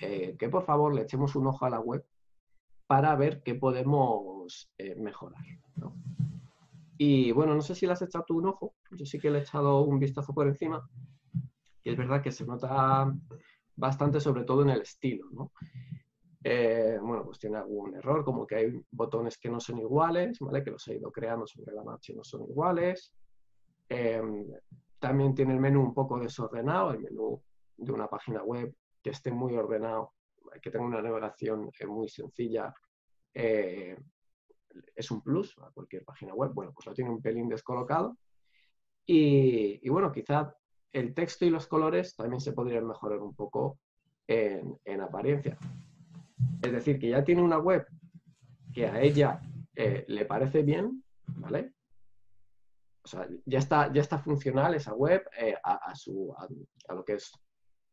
[0.00, 2.04] eh, que por favor le echemos un ojo a la web
[2.86, 5.42] para ver qué podemos eh, mejorar,
[5.76, 5.96] ¿no?
[6.96, 9.38] Y bueno, no sé si le has echado tú un ojo, yo sí que le
[9.38, 10.88] he echado un vistazo por encima,
[11.82, 13.12] y es verdad que se nota
[13.76, 15.52] bastante, sobre todo en el estilo, ¿no?
[16.46, 20.62] Eh, bueno, pues tiene algún error, como que hay botones que no son iguales, ¿vale?
[20.62, 23.12] Que los he ido creando sobre la marcha y no son iguales.
[23.88, 24.22] Eh,
[24.98, 27.42] también tiene el menú un poco desordenado, el menú
[27.76, 30.12] de una página web que esté muy ordenado,
[30.62, 32.74] que tenga una navegación eh, muy sencilla,
[33.32, 33.96] eh,
[34.94, 36.52] es un plus a cualquier página web.
[36.52, 38.16] Bueno, pues lo tiene un pelín descolocado.
[39.06, 40.54] Y, y bueno, quizá
[40.92, 43.78] el texto y los colores también se podrían mejorar un poco
[44.26, 45.58] en, en apariencia.
[46.62, 47.86] Es decir, que ya tiene una web
[48.72, 49.40] que a ella
[49.74, 51.74] eh, le parece bien, ¿vale?
[53.02, 57.14] O sea, ya está, ya está funcional esa web eh, a, su, a, lo que
[57.14, 57.32] es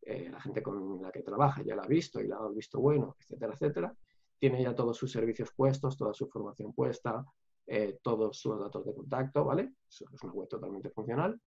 [0.04, 2.80] eh, la gente con la que trabaja, ya la ha visto y la ha visto
[2.80, 3.96] bueno, etcétera, etcétera.
[4.42, 7.24] Tiene ya todos sus servicios puestos, toda su formación puesta,
[7.68, 9.76] eh, todos sus datos de contacto, ¿vale?
[9.88, 11.40] Eso es una web totalmente funcional.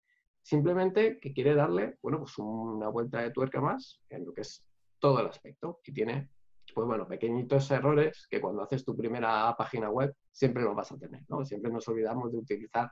[0.44, 4.64] Simplemente que quiere darle, bueno, pues una vuelta de tuerca más en lo que es
[5.00, 6.30] todo el aspecto y tiene
[6.76, 10.98] pues bueno, pequeñitos errores que cuando haces tu primera página web siempre los vas a
[10.98, 11.44] tener, ¿no?
[11.44, 12.92] Siempre nos olvidamos de utilizar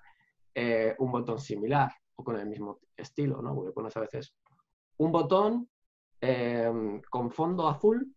[0.54, 3.54] eh, un botón similar o con el mismo estilo, ¿no?
[3.54, 4.34] Porque pones a veces
[4.98, 5.70] un botón
[6.20, 8.14] eh, con fondo azul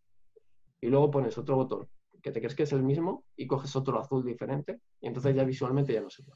[0.85, 1.89] y luego pones otro botón
[2.23, 5.45] que te crees que es el mismo y coges otro azul diferente y entonces ya
[5.45, 6.33] visualmente ya no se ve.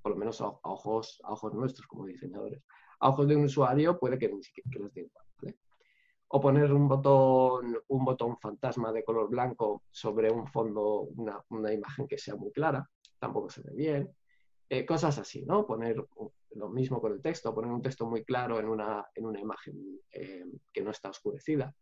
[0.00, 2.62] Por lo menos a, a, ojos, a ojos nuestros como diseñadores.
[3.00, 5.58] A ojos de un usuario puede que ni siquiera que les dé igual, ¿vale?
[6.28, 11.72] o poner un botón, un botón fantasma de color blanco sobre un fondo, una, una
[11.72, 14.16] imagen que sea muy clara, tampoco se ve bien.
[14.68, 15.64] Eh, cosas así, ¿no?
[15.64, 16.04] Poner
[16.56, 20.00] lo mismo con el texto, poner un texto muy claro en una, en una imagen
[20.10, 21.72] eh, que no está oscurecida.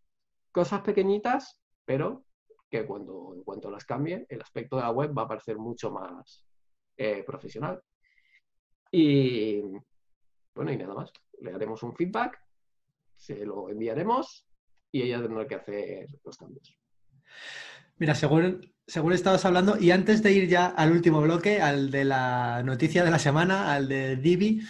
[0.50, 2.25] Cosas pequeñitas, pero
[2.71, 5.90] que cuando, en cuanto las cambie, el aspecto de la web va a parecer mucho
[5.90, 6.45] más
[6.97, 7.83] eh, profesional.
[8.90, 9.61] Y
[10.55, 11.12] bueno, y nada más.
[11.40, 12.38] Le haremos un feedback
[13.23, 14.49] se lo enviaremos
[14.90, 16.77] y ella tendrá que hacer los cambios.
[17.99, 22.05] Mira, según, según estabas hablando, y antes de ir ya al último bloque, al de
[22.05, 24.62] la noticia de la semana, al de Divi,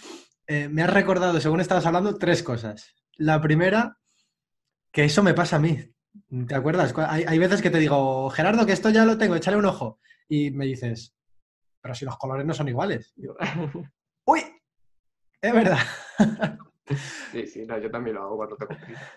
[0.46, 2.94] eh, me has recordado, según estabas hablando, tres cosas.
[3.16, 3.98] La primera,
[4.90, 5.78] que eso me pasa a mí.
[6.46, 6.94] ¿Te acuerdas?
[6.96, 9.98] Hay, hay veces que te digo, Gerardo, que esto ya lo tengo, échale un ojo.
[10.28, 11.14] Y me dices,
[11.82, 13.12] pero si los colores no son iguales.
[13.16, 13.34] Yo,
[14.26, 14.40] ¡Uy!
[15.40, 15.78] Es verdad.
[17.32, 19.12] Sí, sí, no, yo también lo hago cuando tengo prisa.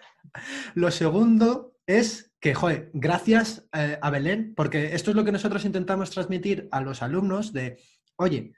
[0.73, 5.65] Lo segundo es que, joder, gracias eh, a Belén, porque esto es lo que nosotros
[5.65, 7.79] intentamos transmitir a los alumnos de,
[8.15, 8.53] oye,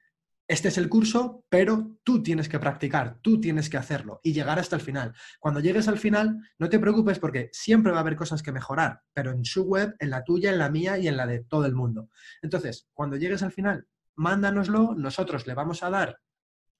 [0.47, 4.59] este es el curso, pero tú tienes que practicar, tú tienes que hacerlo y llegar
[4.59, 5.13] hasta el final.
[5.39, 9.01] Cuando llegues al final, no te preocupes porque siempre va a haber cosas que mejorar,
[9.13, 11.65] pero en su web, en la tuya, en la mía y en la de todo
[11.65, 12.09] el mundo.
[12.41, 16.19] Entonces, cuando llegues al final, mándanoslo, nosotros le vamos a dar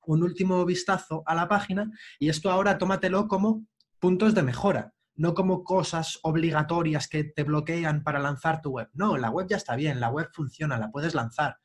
[0.06, 3.68] un último vistazo a la página y esto ahora tómatelo como
[4.00, 8.90] puntos de mejora, no como cosas obligatorias que te bloquean para lanzar tu web.
[8.94, 11.58] No, la web ya está bien, la web funciona, la puedes lanzar.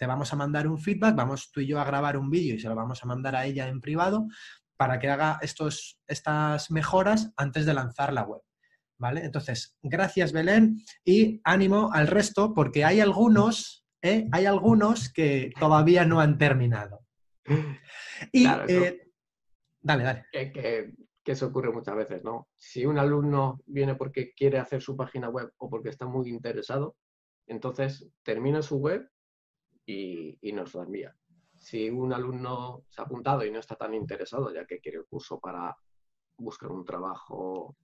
[0.00, 2.58] Te vamos a mandar un feedback, vamos tú y yo a grabar un vídeo y
[2.58, 4.28] se lo vamos a mandar a ella en privado
[4.78, 8.40] para que haga estos, estas mejoras antes de lanzar la web.
[8.98, 9.26] ¿Vale?
[9.26, 14.26] Entonces, gracias Belén y ánimo al resto porque hay algunos, ¿eh?
[14.32, 17.04] hay algunos que todavía no han terminado.
[18.32, 19.12] Y, claro, eh,
[19.82, 20.26] dale, dale.
[20.32, 22.48] Que, que, que, eso ocurre muchas veces, ¿no?
[22.56, 26.96] Si un alumno viene porque quiere hacer su página web o porque está muy interesado,
[27.46, 29.10] entonces termina su web
[29.86, 31.16] y, y nos la envía.
[31.56, 35.06] si un alumno se ha apuntado y no está tan interesado, ya que quiere el
[35.06, 35.76] curso para
[36.38, 37.76] buscar un trabajo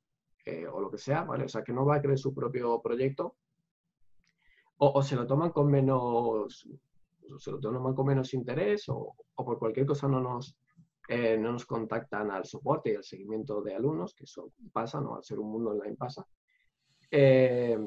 [0.45, 1.45] eh, o lo que sea, ¿vale?
[1.45, 3.37] O sea, que no va a crear su propio proyecto,
[4.79, 6.69] o, se lo toman con menos,
[7.39, 10.57] se lo toman con menos interés, o, por cualquier cosa no nos,
[11.09, 15.17] eh, no nos contactan al soporte y al seguimiento de alumnos, que eso pasa, ¿no?
[15.17, 16.27] Al ser un mundo online pasa.
[17.11, 17.79] Eh,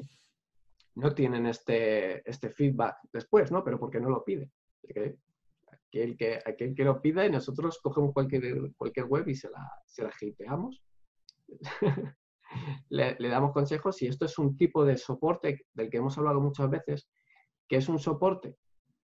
[1.00, 3.64] no tienen este, este feedback después, ¿no?
[3.64, 4.52] Pero porque no lo pide.
[5.88, 9.72] Aquel que, aquel que lo pida y nosotros cogemos cualquier, cualquier web y se la,
[9.86, 10.12] se la
[12.90, 16.70] le, damos consejos y esto es un tipo de soporte del que hemos hablado muchas
[16.70, 17.10] veces,
[17.68, 18.58] que es un soporte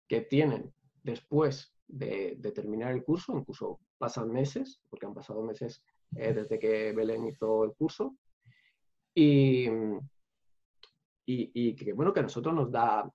[0.08, 5.82] que tienen después de, terminar el curso, incluso pasan meses, porque han pasado meses
[6.16, 8.16] eh, desde que Belén hizo el curso,
[9.14, 9.68] y,
[11.26, 13.10] y, que bueno, que a nosotros nos da,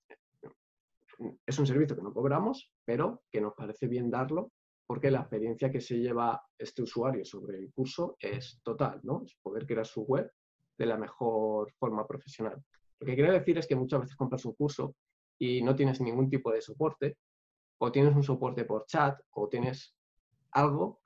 [1.45, 4.51] es un servicio que no cobramos, pero que nos parece bien darlo
[4.87, 9.21] porque la experiencia que se lleva este usuario sobre el curso es total, ¿no?
[9.23, 10.31] Es poder crear su web
[10.77, 12.59] de la mejor forma profesional.
[12.99, 14.95] Lo que quiero decir es que muchas veces compras un curso
[15.37, 17.17] y no tienes ningún tipo de soporte,
[17.77, 19.95] o tienes un soporte por chat, o tienes
[20.51, 21.01] algo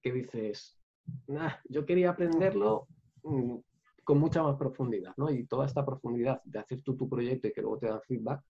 [0.00, 0.78] que dices,
[1.26, 2.86] nah, yo quería aprenderlo
[3.24, 3.56] mm,
[4.04, 5.30] con mucha más profundidad, ¿no?
[5.30, 8.42] Y toda esta profundidad de hacer tú tu proyecto y que luego te dan feedback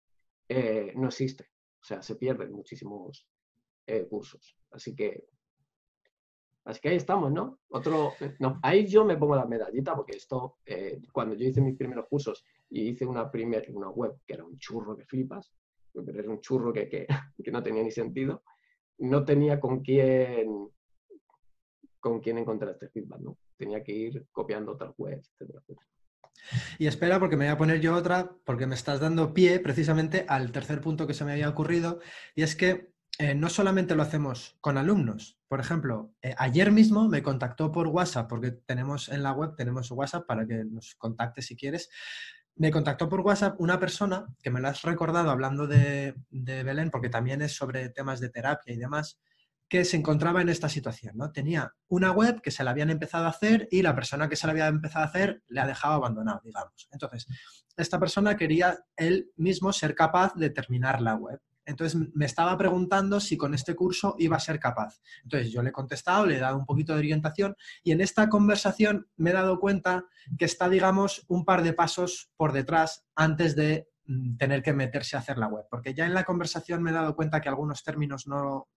[0.50, 1.46] eh, no existe.
[1.82, 3.28] O sea, se pierden muchísimos
[3.88, 4.58] eh, cursos.
[4.72, 5.26] Así que,
[6.66, 7.60] así que ahí estamos, ¿no?
[7.70, 11.78] Otro, no, ahí yo me pongo la medallita porque esto, eh, cuando yo hice mis
[11.78, 15.52] primeros cursos y hice una primera, una web que era un churro que flipas,
[15.94, 17.08] pero era un churro que, que,
[17.44, 18.44] que no tenía ni sentido,
[19.00, 20.70] no tenía con quién
[22.00, 23.38] con quién encontrar este feedback, ¿no?
[23.64, 25.88] Tenía que ir copiando otras webs, etcétera, etcétera.
[26.78, 30.26] Y espera, porque me voy a poner yo otra, porque me estás dando pie precisamente
[30.28, 32.00] al tercer punto que se me había ocurrido,
[32.36, 35.40] y es que eh, no solamente lo hacemos con alumnos.
[35.48, 39.92] Por ejemplo, eh, ayer mismo me contactó por WhatsApp, porque tenemos en la web, tenemos
[39.92, 41.90] WhatsApp para que nos contacte si quieres.
[42.56, 46.90] Me contactó por WhatsApp una persona que me lo has recordado hablando de, de Belén,
[46.92, 49.22] porque también es sobre temas de terapia y demás
[49.70, 51.32] que se encontraba en esta situación, ¿no?
[51.32, 54.46] Tenía una web que se la habían empezado a hacer y la persona que se
[54.46, 56.88] la había empezado a hacer le ha dejado abandonado, digamos.
[56.92, 57.26] Entonces,
[57.76, 61.42] esta persona quería él mismo ser capaz de terminar la web.
[61.66, 65.00] Entonces me estaba preguntando si con este curso iba a ser capaz.
[65.24, 68.30] Entonces yo le he contestado, le he dado un poquito de orientación y en esta
[68.30, 70.06] conversación me he dado cuenta
[70.38, 75.16] que está, digamos, un par de pasos por detrás antes de mm, tener que meterse
[75.16, 75.66] a hacer la web.
[75.70, 78.68] Porque ya en la conversación me he dado cuenta que algunos términos no,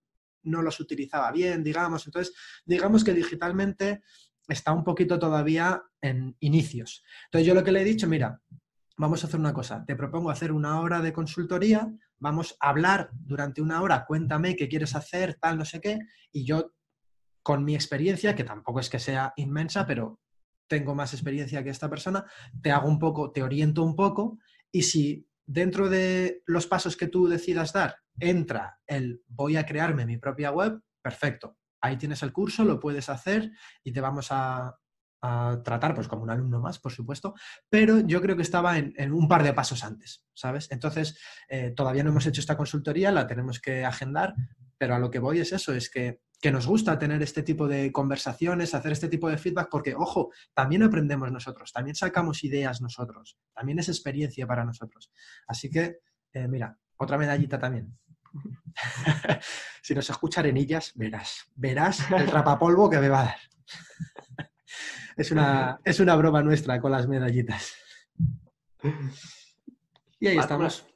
[0.46, 2.06] no los utilizaba bien, digamos.
[2.06, 4.02] Entonces, digamos que digitalmente
[4.48, 7.02] está un poquito todavía en inicios.
[7.26, 8.40] Entonces, yo lo que le he dicho, mira,
[8.96, 13.11] vamos a hacer una cosa, te propongo hacer una hora de consultoría, vamos a hablar
[13.12, 15.98] durante una hora, cuéntame qué quieres hacer, tal, no sé qué,
[16.32, 16.72] y yo,
[17.42, 20.20] con mi experiencia, que tampoco es que sea inmensa, pero
[20.66, 22.24] tengo más experiencia que esta persona,
[22.62, 24.38] te hago un poco, te oriento un poco,
[24.72, 30.06] y si dentro de los pasos que tú decidas dar entra el voy a crearme
[30.06, 31.56] mi propia web, perfecto.
[31.80, 33.50] Ahí tienes el curso, lo puedes hacer
[33.85, 34.76] y te vamos a,
[35.64, 37.35] tratar pues como un alumno más, por supuesto,
[37.68, 40.70] pero yo creo que estaba en, un par de pasos antes, ¿sabes?
[40.70, 44.35] Entonces, eh, todavía no hemos hecho esta consultoría, la tenemos que agendar,
[44.78, 47.66] pero a lo que voy es eso, es que, que, nos gusta tener este tipo
[47.66, 52.81] de conversaciones, hacer este tipo de feedback, porque, ojo, también aprendemos nosotros, también sacamos ideas
[52.81, 55.11] nosotros, también es experiencia para nosotros.
[55.46, 55.99] Así que,
[56.33, 57.96] eh, mira, otra medallita también.
[59.83, 63.37] si nos escucha Arenillas, verás, verás el rapapolvo que me va a dar.
[65.16, 67.75] es, una, es una broma nuestra con las medallitas.
[70.20, 70.87] Y ahí estamos.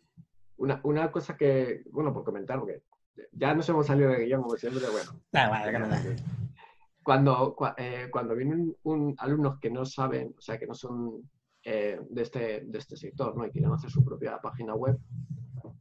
[0.57, 2.83] Una, una, cosa que, bueno, por comentar, porque
[3.32, 5.20] ya nos hemos salido de guion como siempre, bueno.
[7.02, 11.30] cuando, eh, cuando vienen un, alumnos que no saben, o sea, que no son
[11.64, 13.46] eh, de, este, de este sector, ¿no?
[13.46, 14.98] Y quieren hacer su propia página web,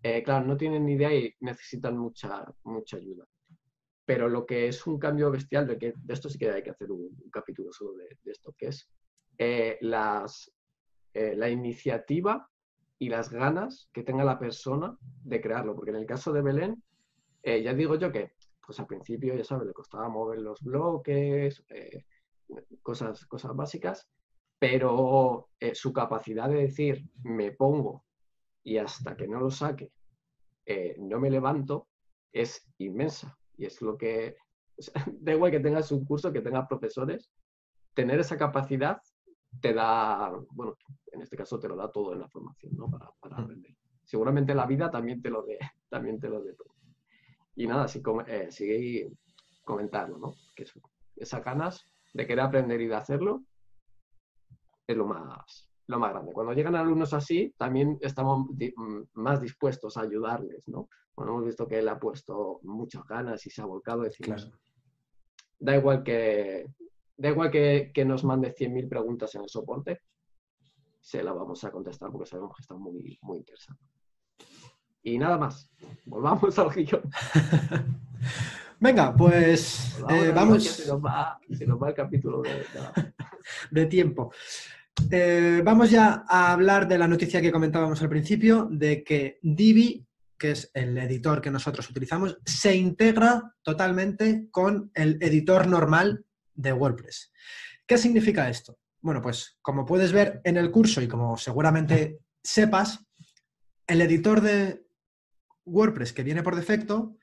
[0.01, 3.25] eh, claro, no tienen ni idea y necesitan mucha, mucha ayuda.
[4.05, 6.71] Pero lo que es un cambio bestial, de, que, de esto sí que hay que
[6.71, 8.89] hacer un, capítulo solo de, esto, que es
[9.37, 10.51] eh, las,
[11.13, 12.49] eh, la iniciativa
[12.97, 15.75] y las ganas que tenga la persona de crearlo.
[15.75, 16.81] Porque en el caso de Belén,
[17.43, 18.33] ya digo yo que,
[18.65, 21.63] pues al principio, ya sabes, le costaba mover los bloques,
[22.81, 24.09] cosas, cosas básicas,
[24.59, 28.05] pero su capacidad de decir, me pongo
[28.63, 29.91] y hasta que no lo saque
[30.71, 31.87] eh, no me levanto,
[32.31, 33.35] es inmensa.
[33.57, 34.35] Y es lo que,
[35.19, 37.31] da igual que tengas un curso, que tengas profesores,
[37.95, 39.01] tener esa capacidad
[39.61, 40.77] te da, bueno,
[41.11, 42.87] en este caso te lo da todo en la formación, ¿no?
[42.87, 43.75] Para, para aprender.
[44.03, 45.57] Seguramente la vida también te lo dé,
[45.89, 46.75] también te lo dé todo.
[47.59, 49.11] Y nada, sí, eh, sigue
[49.65, 50.33] comentarlo, ¿no?
[50.55, 50.65] Que
[51.17, 53.43] esas ganas de querer aprender y de hacerlo
[54.87, 56.31] es lo más, lo más grande.
[56.31, 60.87] Cuando llegan alumnos así, también estamos mm, más dispuestos a ayudarles, ¿no?
[61.13, 64.49] Bueno, hemos visto que él ha puesto muchas ganas y se ha volcado, decimos,
[65.59, 66.65] da igual que
[67.17, 69.99] da igual que, que nos mande 100.000 preguntas en el soporte,
[71.01, 73.83] se la vamos a contestar porque sabemos que está muy, muy interesante.
[75.03, 75.69] Y nada más,
[76.05, 77.01] volvamos al guion.
[78.79, 80.63] Venga, pues eh, vamos.
[80.63, 81.39] Se nos, va,
[81.89, 82.41] el capítulo
[83.71, 84.31] de, tiempo.
[85.11, 90.05] Eh, vamos ya a hablar de la noticia que comentábamos al principio, de que Divi,
[90.37, 96.71] que es el editor que nosotros utilizamos, se integra totalmente con el editor normal de
[96.71, 97.33] WordPress.
[97.85, 98.79] ¿Qué significa esto?
[99.01, 103.05] Bueno, pues como puedes ver en el curso y como seguramente sepas,
[103.87, 104.85] el editor de
[105.69, 107.17] WordPress que viene por defecto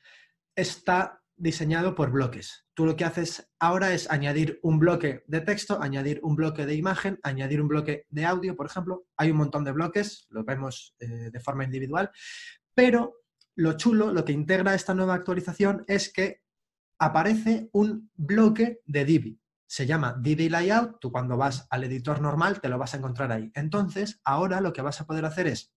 [0.55, 2.67] está diseñado por bloques.
[2.75, 6.75] Tú lo que haces ahora es añadir un bloque de texto, añadir un bloque de
[6.75, 9.07] imagen, añadir un bloque de audio, por ejemplo.
[9.17, 12.11] Hay un montón de bloques, lo vemos eh, de forma individual,
[12.75, 13.15] pero
[13.57, 16.43] lo chulo, lo que integra esta nueva actualización es que
[16.99, 19.41] aparece un bloque de Divi.
[19.67, 23.33] Se llama Divi Layout, tú cuando vas al editor normal te lo vas a encontrar
[23.33, 23.51] ahí.
[23.55, 25.73] Entonces, ahora lo que vas a poder hacer es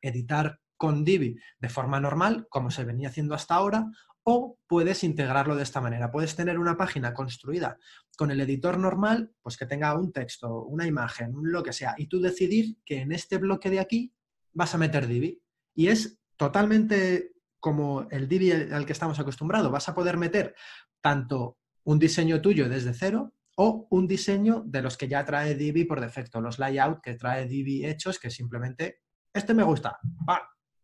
[0.00, 3.86] editar con Divi de forma normal, como se venía haciendo hasta ahora,
[4.28, 6.10] o puedes integrarlo de esta manera.
[6.10, 7.78] Puedes tener una página construida
[8.16, 12.08] con el editor normal, pues que tenga un texto, una imagen, lo que sea, y
[12.08, 14.12] tú decidir que en este bloque de aquí
[14.52, 15.40] vas a meter Divi.
[15.74, 19.70] Y es totalmente como el Divi al que estamos acostumbrados.
[19.70, 20.56] Vas a poder meter
[21.00, 25.84] tanto un diseño tuyo desde cero o un diseño de los que ya trae Divi
[25.84, 29.98] por defecto, los layout que trae Divi hechos, que simplemente, este me gusta,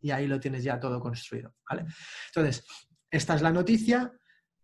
[0.02, 1.86] y ahí lo tienes ya todo construido, ¿vale?
[2.26, 2.64] Entonces,
[3.10, 4.12] esta es la noticia.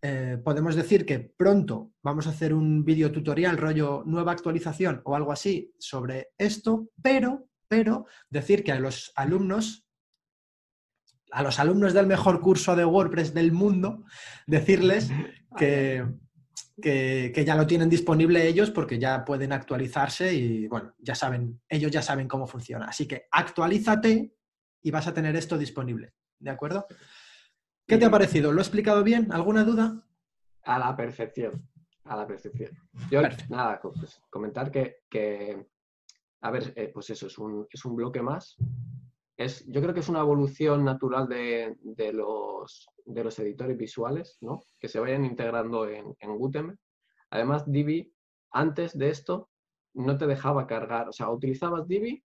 [0.03, 5.15] Eh, podemos decir que pronto vamos a hacer un video tutorial, rollo nueva actualización o
[5.15, 9.87] algo así sobre esto, pero, pero decir que a los alumnos,
[11.31, 14.05] a los alumnos del mejor curso de WordPress del mundo,
[14.47, 15.11] decirles
[15.57, 16.05] que,
[16.81, 21.91] que, ya lo tienen disponible ellos porque ya pueden actualizarse y bueno, ya saben, ellos
[21.91, 22.87] ya saben cómo funciona.
[22.87, 24.33] Así que actualízate
[24.83, 26.13] y vas a tener esto disponible.
[26.39, 26.87] ¿De acuerdo?
[27.87, 28.53] ¿Qué te ha parecido?
[28.53, 29.33] ¿Lo he explicado bien?
[29.33, 30.05] ¿Alguna duda?
[30.65, 31.69] A la perfección.
[32.05, 32.71] A la perfección.
[33.11, 35.67] Yo, nada, pues, comentar que,
[36.43, 38.57] a ver, eh, pues eso, es un, es un bloque más.
[39.37, 44.63] Es, yo creo que es una evolución natural de, los, de los editores visuales, ¿no?
[44.79, 46.79] Que se vayan integrando en, en Gutenberg.
[47.31, 48.13] Además, Divi,
[48.51, 49.51] antes de esto,
[49.95, 52.23] no te dejaba cargar, o sea, utilizabas Divi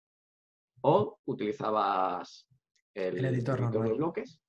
[0.83, 2.47] o utilizabas
[2.95, 4.41] el, editor, de bloques.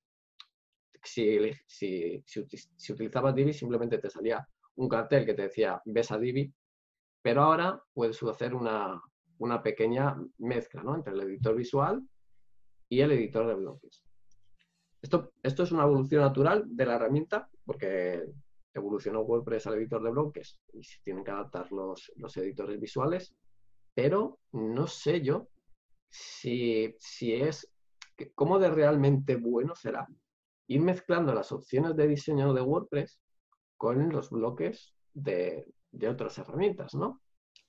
[1.04, 6.18] Si, si, si, utilizabas Divi, simplemente te salía un cartel que te decía ves a
[6.18, 6.54] Divi,
[7.22, 9.02] pero ahora puedes hacer una,
[9.64, 12.02] pequeña mezcla entre el editor visual
[12.90, 14.04] y el editor de bloques.
[15.02, 18.24] Esto, esto es una evolución natural de la herramienta, porque
[18.74, 23.36] evolucionó WordPress al editor de bloques y se tienen que adaptar los, los editores visuales,
[23.94, 25.50] pero no sé yo
[26.14, 27.68] si, si es,
[28.36, 30.08] cómo de realmente bueno será
[30.68, 33.20] ir mezclando las opciones de diseño de WordPress
[33.78, 35.74] con los bloques de,
[36.08, 37.22] otras herramientas, ¿no?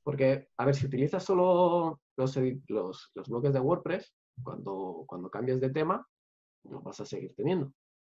[0.03, 2.37] Porque, a ver, si utilizas solo los,
[2.69, 6.07] los, los bloques de WordPress, cuando, cuando cambies de tema,
[6.65, 7.73] los vas a seguir teniendo.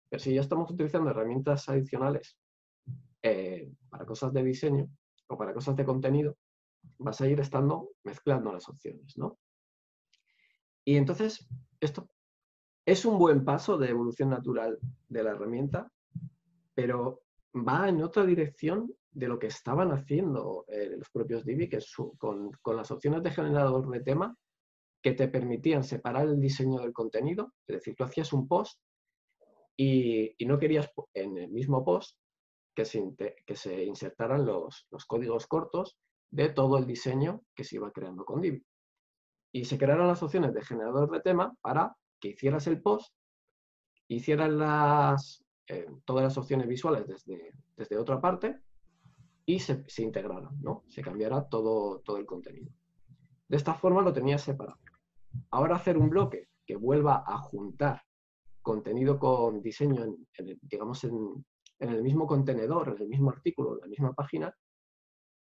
[0.10, 2.38] Pero si ya estamos utilizando herramientas adicionales
[3.24, 4.88] eh, para cosas de diseño
[5.28, 6.38] o para cosas de contenido,
[7.00, 9.40] vas a ir estando mezclando las opciones, ¿no?
[10.90, 11.48] Y entonces,
[11.80, 12.10] esto
[12.84, 15.92] es un buen paso de evolución natural de la herramienta,
[16.74, 17.22] pero
[17.54, 21.94] va en otra dirección de lo que estaban haciendo eh, los propios Divi, que es
[22.18, 24.36] con, las opciones de generador de tema
[25.00, 28.82] que te permitían separar el diseño del contenido, es decir, tú hacías un post
[29.78, 32.18] y, no querías en el mismo post
[32.76, 33.14] que se,
[33.46, 36.00] que se insertaran los, los, códigos cortos
[36.32, 38.66] de todo el diseño que se iba creando con Divi
[39.52, 43.14] y se crearon las opciones de generador de tema para que hicieras el post,
[44.08, 48.60] hicieras eh, todas las opciones visuales desde, desde otra parte
[49.46, 50.84] y se, se integraran, ¿no?
[50.88, 52.72] Se cambiara todo, todo el contenido.
[53.48, 54.80] De esta forma lo tenías separado.
[55.52, 58.04] Ahora hacer un bloque que vuelva a juntar
[58.62, 61.46] contenido con diseño, en, digamos, en,
[61.80, 64.54] en, el mismo contenedor, en el mismo artículo, en la misma página,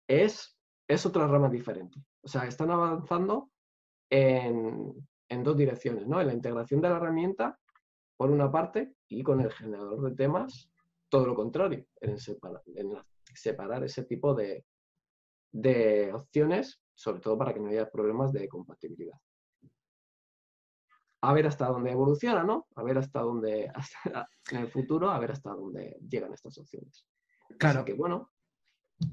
[0.07, 1.99] es, es otra rama diferente.
[2.21, 3.49] O sea, están avanzando
[4.09, 4.93] en,
[5.43, 6.19] dos direcciones, ¿no?
[6.21, 7.59] En la integración de la herramienta
[8.15, 10.69] por una parte, y con el generador de temas,
[11.07, 12.91] todo lo contrario, en separar, en
[13.33, 14.65] separar ese tipo de,
[15.51, 19.17] de opciones, sobre todo para que no haya problemas de compatibilidad.
[21.21, 22.67] A ver hasta dónde evoluciona, ¿no?
[22.75, 23.71] A ver hasta dónde,
[24.51, 27.05] en el futuro, a ver hasta dónde llegan estas opciones.
[27.57, 27.85] Claro.
[27.85, 28.31] que, bueno,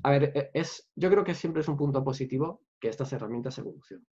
[0.03, 3.59] a ver, e, es, yo creo que siempre es un punto positivo que estas herramientas
[3.59, 4.07] evolucionen.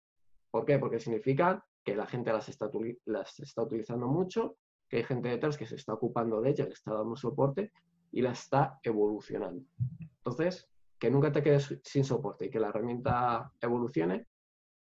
[0.51, 0.79] ¿Por qué?
[0.79, 2.71] Porque significa que la gente las está,
[3.07, 4.57] las está utilizando mucho,
[4.89, 7.73] que hay gente detrás que se está ocupando de ellas, que está dando soporte
[8.13, 9.65] y la está evolucionando.
[10.01, 10.69] Entonces,
[10.99, 14.27] que nunca te quedes sin soporte y que la herramienta evolucione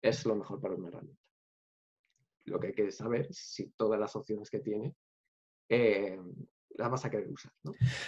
[0.01, 1.21] es lo mejor para una herramienta.
[2.45, 4.95] Lo que hay que saber es si todas las opciones que tiene
[5.67, 6.19] eh,
[6.79, 7.27] las vas a querer.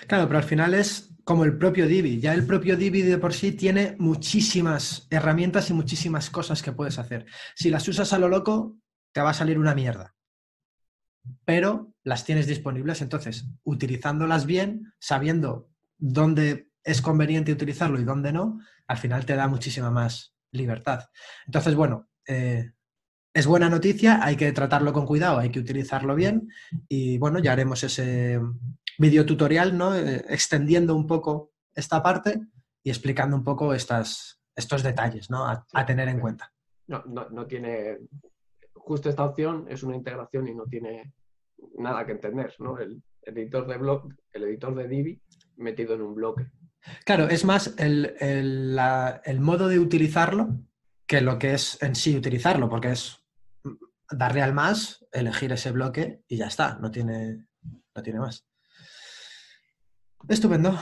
[0.07, 2.19] Claro, pero al final es como el propio Divi.
[2.19, 6.97] Ya el propio Divi de por sí tiene muchísimas herramientas y muchísimas cosas que puedes
[6.97, 7.25] hacer.
[7.55, 8.77] Si las usas a lo loco,
[9.13, 10.15] te va a salir una mierda.
[11.45, 18.59] Pero las tienes disponibles, entonces, utilizándolas bien, sabiendo dónde es conveniente utilizarlo y dónde no,
[18.87, 21.09] al final te da muchísima más libertad.
[21.45, 22.71] Entonces, bueno, eh,
[23.33, 26.49] es buena noticia, hay que tratarlo con cuidado, hay que utilizarlo bien
[26.87, 28.39] y bueno, ya haremos ese
[28.97, 29.95] video tutorial, ¿no?
[29.95, 32.41] Eh, extendiendo un poco esta parte
[32.83, 35.45] y explicando un poco estas, estos detalles, ¿no?
[35.47, 36.51] A, tener en cuenta.
[36.87, 37.99] No, no, tiene,
[38.73, 41.13] justo esta opción es una integración y no tiene
[41.77, 42.77] nada que entender, ¿no?
[42.79, 45.21] El, editor de blog, el editor de Divi
[45.57, 46.47] metido en un bloque.
[47.05, 50.57] Claro, es más el, el modo de utilizarlo
[51.05, 53.20] que lo que es en sí utilizarlo, porque es
[54.11, 57.47] darle al más, elegir ese bloque y ya está, no tiene,
[57.95, 58.45] no tiene más.
[60.27, 60.77] Estupendo.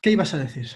[0.00, 0.68] ¿Qué ibas a decir?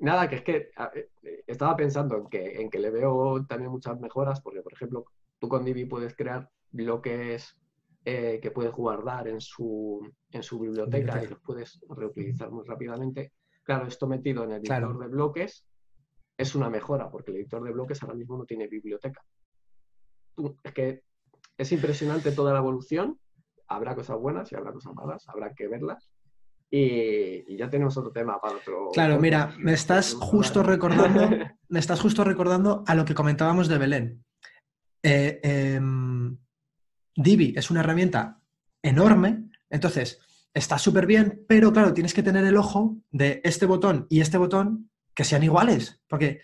[0.00, 3.98] Nada, que es que eh, estaba pensando en que, en que le veo también muchas
[4.00, 5.04] mejoras, porque por ejemplo,
[5.38, 7.56] tú con Divi puedes crear bloques
[8.04, 13.32] eh, que puedes guardar en su, en su biblioteca, y los puedes reutilizar muy rápidamente.
[13.62, 15.66] Claro, esto metido en el editor de bloques
[16.36, 19.22] es una mejora, porque el editor de bloques ahora mismo no tiene biblioteca
[20.62, 21.02] es que
[21.56, 23.18] es impresionante toda la evolución.
[23.66, 26.10] Habrá cosas buenas y habrá cosas malas, habrá que verlas.
[26.70, 28.90] Y, ya tenemos otro tema para otro.
[28.92, 31.28] Claro, mira, me estás justo recordando,
[31.68, 34.24] me estás justo recordando a lo que comentábamos de Belén.
[35.02, 36.36] Eh, em,
[37.16, 38.40] Divi es una herramienta
[38.82, 40.20] enorme, entonces
[40.52, 44.38] está súper bien, pero claro, tienes que tener el ojo de este botón y este
[44.38, 46.42] botón que sean iguales, porque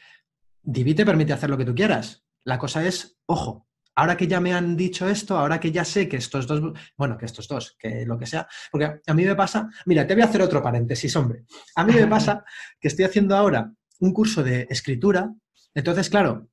[0.63, 2.25] Divi te permite hacer lo que tú quieras.
[2.45, 6.09] La cosa es, ojo, ahora que ya me han dicho esto, ahora que ya sé
[6.09, 6.61] que estos dos,
[6.97, 10.15] bueno, que estos dos, que lo que sea, porque a mí me pasa, mira, te
[10.15, 11.45] voy a hacer otro paréntesis, hombre.
[11.77, 12.45] A mí me pasa
[12.81, 15.33] que estoy haciendo ahora un curso de escritura,
[15.75, 16.49] entonces, claro,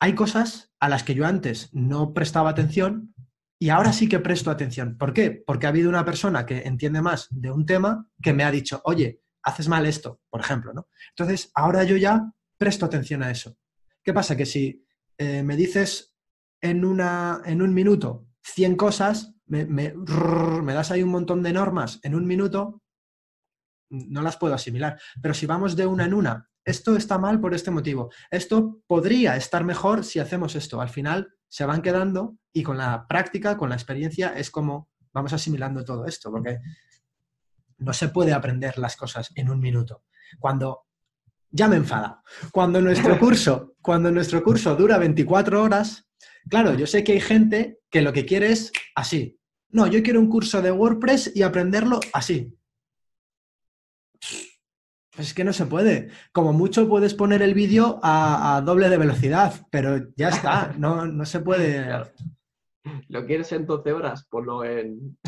[0.00, 3.14] hay cosas a las que yo antes no prestaba atención
[3.58, 4.96] y ahora sí que presto atención.
[4.96, 5.42] ¿Por qué?
[5.46, 8.80] Porque ha habido una persona que entiende más de un tema que me ha dicho,
[8.84, 10.88] oye, haces mal esto, por ejemplo, ¿no?
[11.10, 13.56] Entonces, ahora yo ya presto atención a eso.
[14.02, 14.36] ¿Qué pasa?
[14.36, 14.82] Que si
[15.18, 16.14] eh, me dices
[16.60, 19.92] en, una, en un minuto 100 cosas, me, me,
[20.72, 22.82] das ahí un montón de normas en un minuto,
[23.90, 25.00] no las puedo asimilar.
[25.20, 29.36] Pero si vamos de una en una, esto está mal por este motivo, esto podría
[29.36, 30.80] estar mejor si hacemos esto.
[30.80, 35.32] Al final se van quedando y con la práctica, con la experiencia, es como vamos
[35.32, 36.60] asimilando todo esto, porque
[37.78, 40.04] no se puede aprender las cosas en un minuto.
[40.38, 40.86] Cuando
[41.50, 42.22] ya me enfada.
[42.52, 46.09] Cuando nuestro curso, cuando nuestro curso dura 24 horas,
[46.48, 49.38] Claro, yo sé que hay gente que lo que quiere es así.
[49.70, 52.56] No, yo quiero un curso de WordPress y aprenderlo así.
[55.14, 56.10] Pues es que no se puede.
[56.32, 61.24] Como mucho puedes poner el vídeo a, doble de velocidad, pero ya está, no, no
[61.26, 61.88] se puede.
[63.08, 64.24] ¿Lo quieres en 12 horas?
[64.24, 65.18] Ponlo en.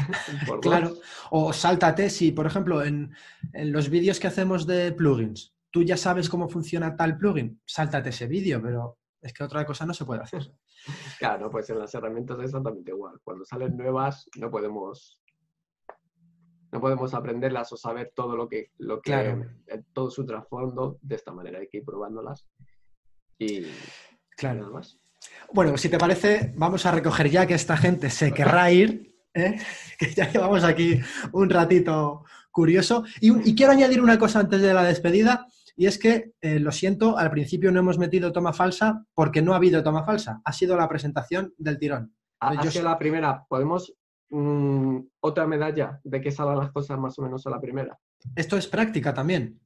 [0.63, 0.95] claro.
[1.31, 3.13] O sáltate, si por ejemplo en,
[3.53, 8.11] en los vídeos que hacemos de plugins, tú ya sabes cómo funciona tal plugin, sáltate
[8.11, 10.53] ese vídeo, pero es que otra cosa no se puede hacer.
[11.19, 13.21] Claro, pues en las herramientas es exactamente igual.
[13.23, 15.21] Cuando salen nuevas no podemos
[16.73, 21.17] no podemos aprenderlas o saber todo lo que, lo que eh, todo su trasfondo de
[21.17, 21.59] esta manera.
[21.59, 22.47] Hay que ir probándolas
[23.39, 23.67] y
[24.37, 24.61] claro.
[24.61, 24.99] nada más.
[25.53, 29.59] Bueno, si te parece, vamos a recoger ya que esta gente se querrá ir, ¿eh?
[29.99, 30.99] que ya llevamos aquí
[31.33, 33.05] un ratito curioso.
[33.21, 35.47] y quiero añadir una cosa antes de la despedida.
[35.77, 39.53] Y es que, eh, lo siento, al principio no hemos metido toma falsa porque no
[39.53, 40.41] ha habido toma falsa.
[40.45, 42.15] Ha sido la presentación del tirón.
[42.41, 43.45] Ha, sido la primera.
[43.49, 43.95] ¿Podemos
[44.31, 47.99] mm, otra medalla de que salgan las cosas más o menos a la primera?
[48.37, 49.61] Esto es práctica también.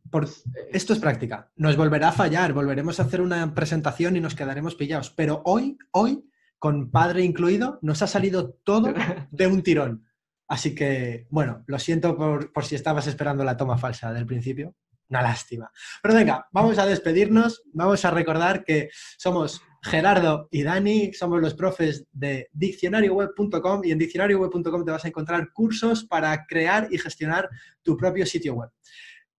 [0.73, 1.51] esto es práctica.
[1.57, 5.11] Nos volverá a fallar, volveremos a hacer una presentación y nos quedaremos pillados.
[5.11, 6.29] Pero hoy, hoy
[6.59, 8.93] con padre incluido, nos ha salido todo
[9.31, 10.07] de un tirón.
[10.49, 14.75] Así que, bueno, lo siento por, por si estabas esperando la toma falsa del principio.
[15.09, 15.71] Una lástima.
[16.03, 17.63] Pero venga, vamos a despedirnos.
[17.73, 23.99] Vamos a recordar que somos Gerardo y Dani, somos los profes de diccionarioweb.com y en
[23.99, 27.49] diccionarioweb.com te vas a encontrar cursos para crear y gestionar
[27.83, 28.71] tu propio sitio web.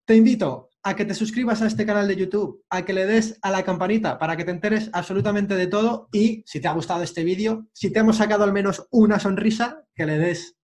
[0.05, 3.37] Te invito a que te suscribas a este canal de YouTube, a que le des
[3.41, 7.03] a la campanita para que te enteres absolutamente de todo y si te ha gustado
[7.03, 10.56] este vídeo, si te hemos sacado al menos una sonrisa, que le des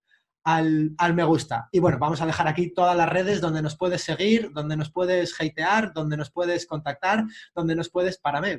[0.44, 1.70] al, me gusta.
[1.72, 4.92] Y bueno, vamos a dejar aquí todas las redes donde nos puedes seguir, donde nos
[4.92, 7.26] puedes hatear, donde nos puedes contactar,
[7.56, 8.50] donde nos puedes, para mí,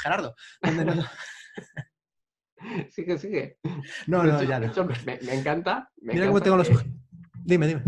[0.00, 0.34] Gerardo,
[2.90, 3.58] Sigue, sigue.
[4.06, 4.72] No, no, ya no.
[5.04, 5.90] me, encanta.
[5.96, 6.70] Mira cómo tengo los
[7.44, 7.82] Dime, dime.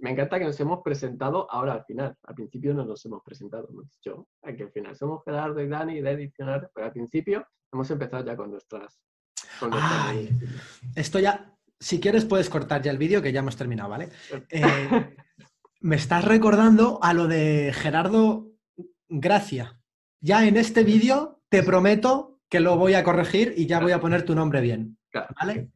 [0.00, 2.14] Me encanta que nos hemos presentado ahora al final.
[2.24, 6.02] Al principio no nos hemos presentado, hemos dicho que al final somos Gerardo y Dani
[6.02, 9.00] de edicionar, pero al principio hemos empezado ya con nuestras.
[9.58, 9.72] Con
[10.94, 14.08] esto ya si quieres puedes cortar ya el vídeo que ya hemos terminado, ¿vale?
[14.50, 15.16] Eh,
[15.80, 18.50] me estás recordando a lo de Gerardo
[19.08, 19.80] Gracia.
[20.20, 24.00] Ya en este vídeo te prometo que lo voy a corregir y ya voy a
[24.00, 24.98] poner tu nombre bien.
[25.40, 25.70] ¿Vale?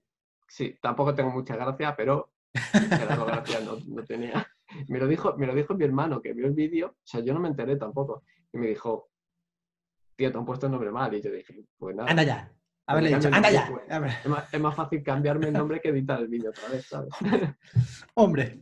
[0.49, 4.47] Sí, tampoco tengo mucha gracia, pero Gerardo Gracia no, tenía.
[4.89, 7.33] Me lo, dijo, me lo dijo mi hermano que vio el vídeo, o sea, yo
[7.33, 8.25] no me enteré tampoco.
[8.53, 9.11] Y me dijo,
[10.17, 11.15] tío, te han puesto el nombre mal.
[11.15, 12.11] Y yo dije, pues nada.
[12.11, 12.53] Anda ya.
[12.87, 13.71] Ah, Haberle dicho, anda ya.
[14.53, 17.11] Es más, fácil cambiarme el nombre que editar el vídeo otra vez, ¿sabes?
[18.15, 18.61] Hombre.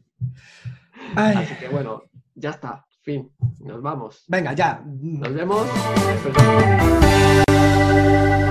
[1.17, 2.05] Así que bueno,
[2.35, 2.85] ya está.
[3.03, 3.33] Fin.
[3.61, 4.25] Nos vamos.
[4.29, 4.83] Venga, ya.
[4.85, 5.67] Nos vemos.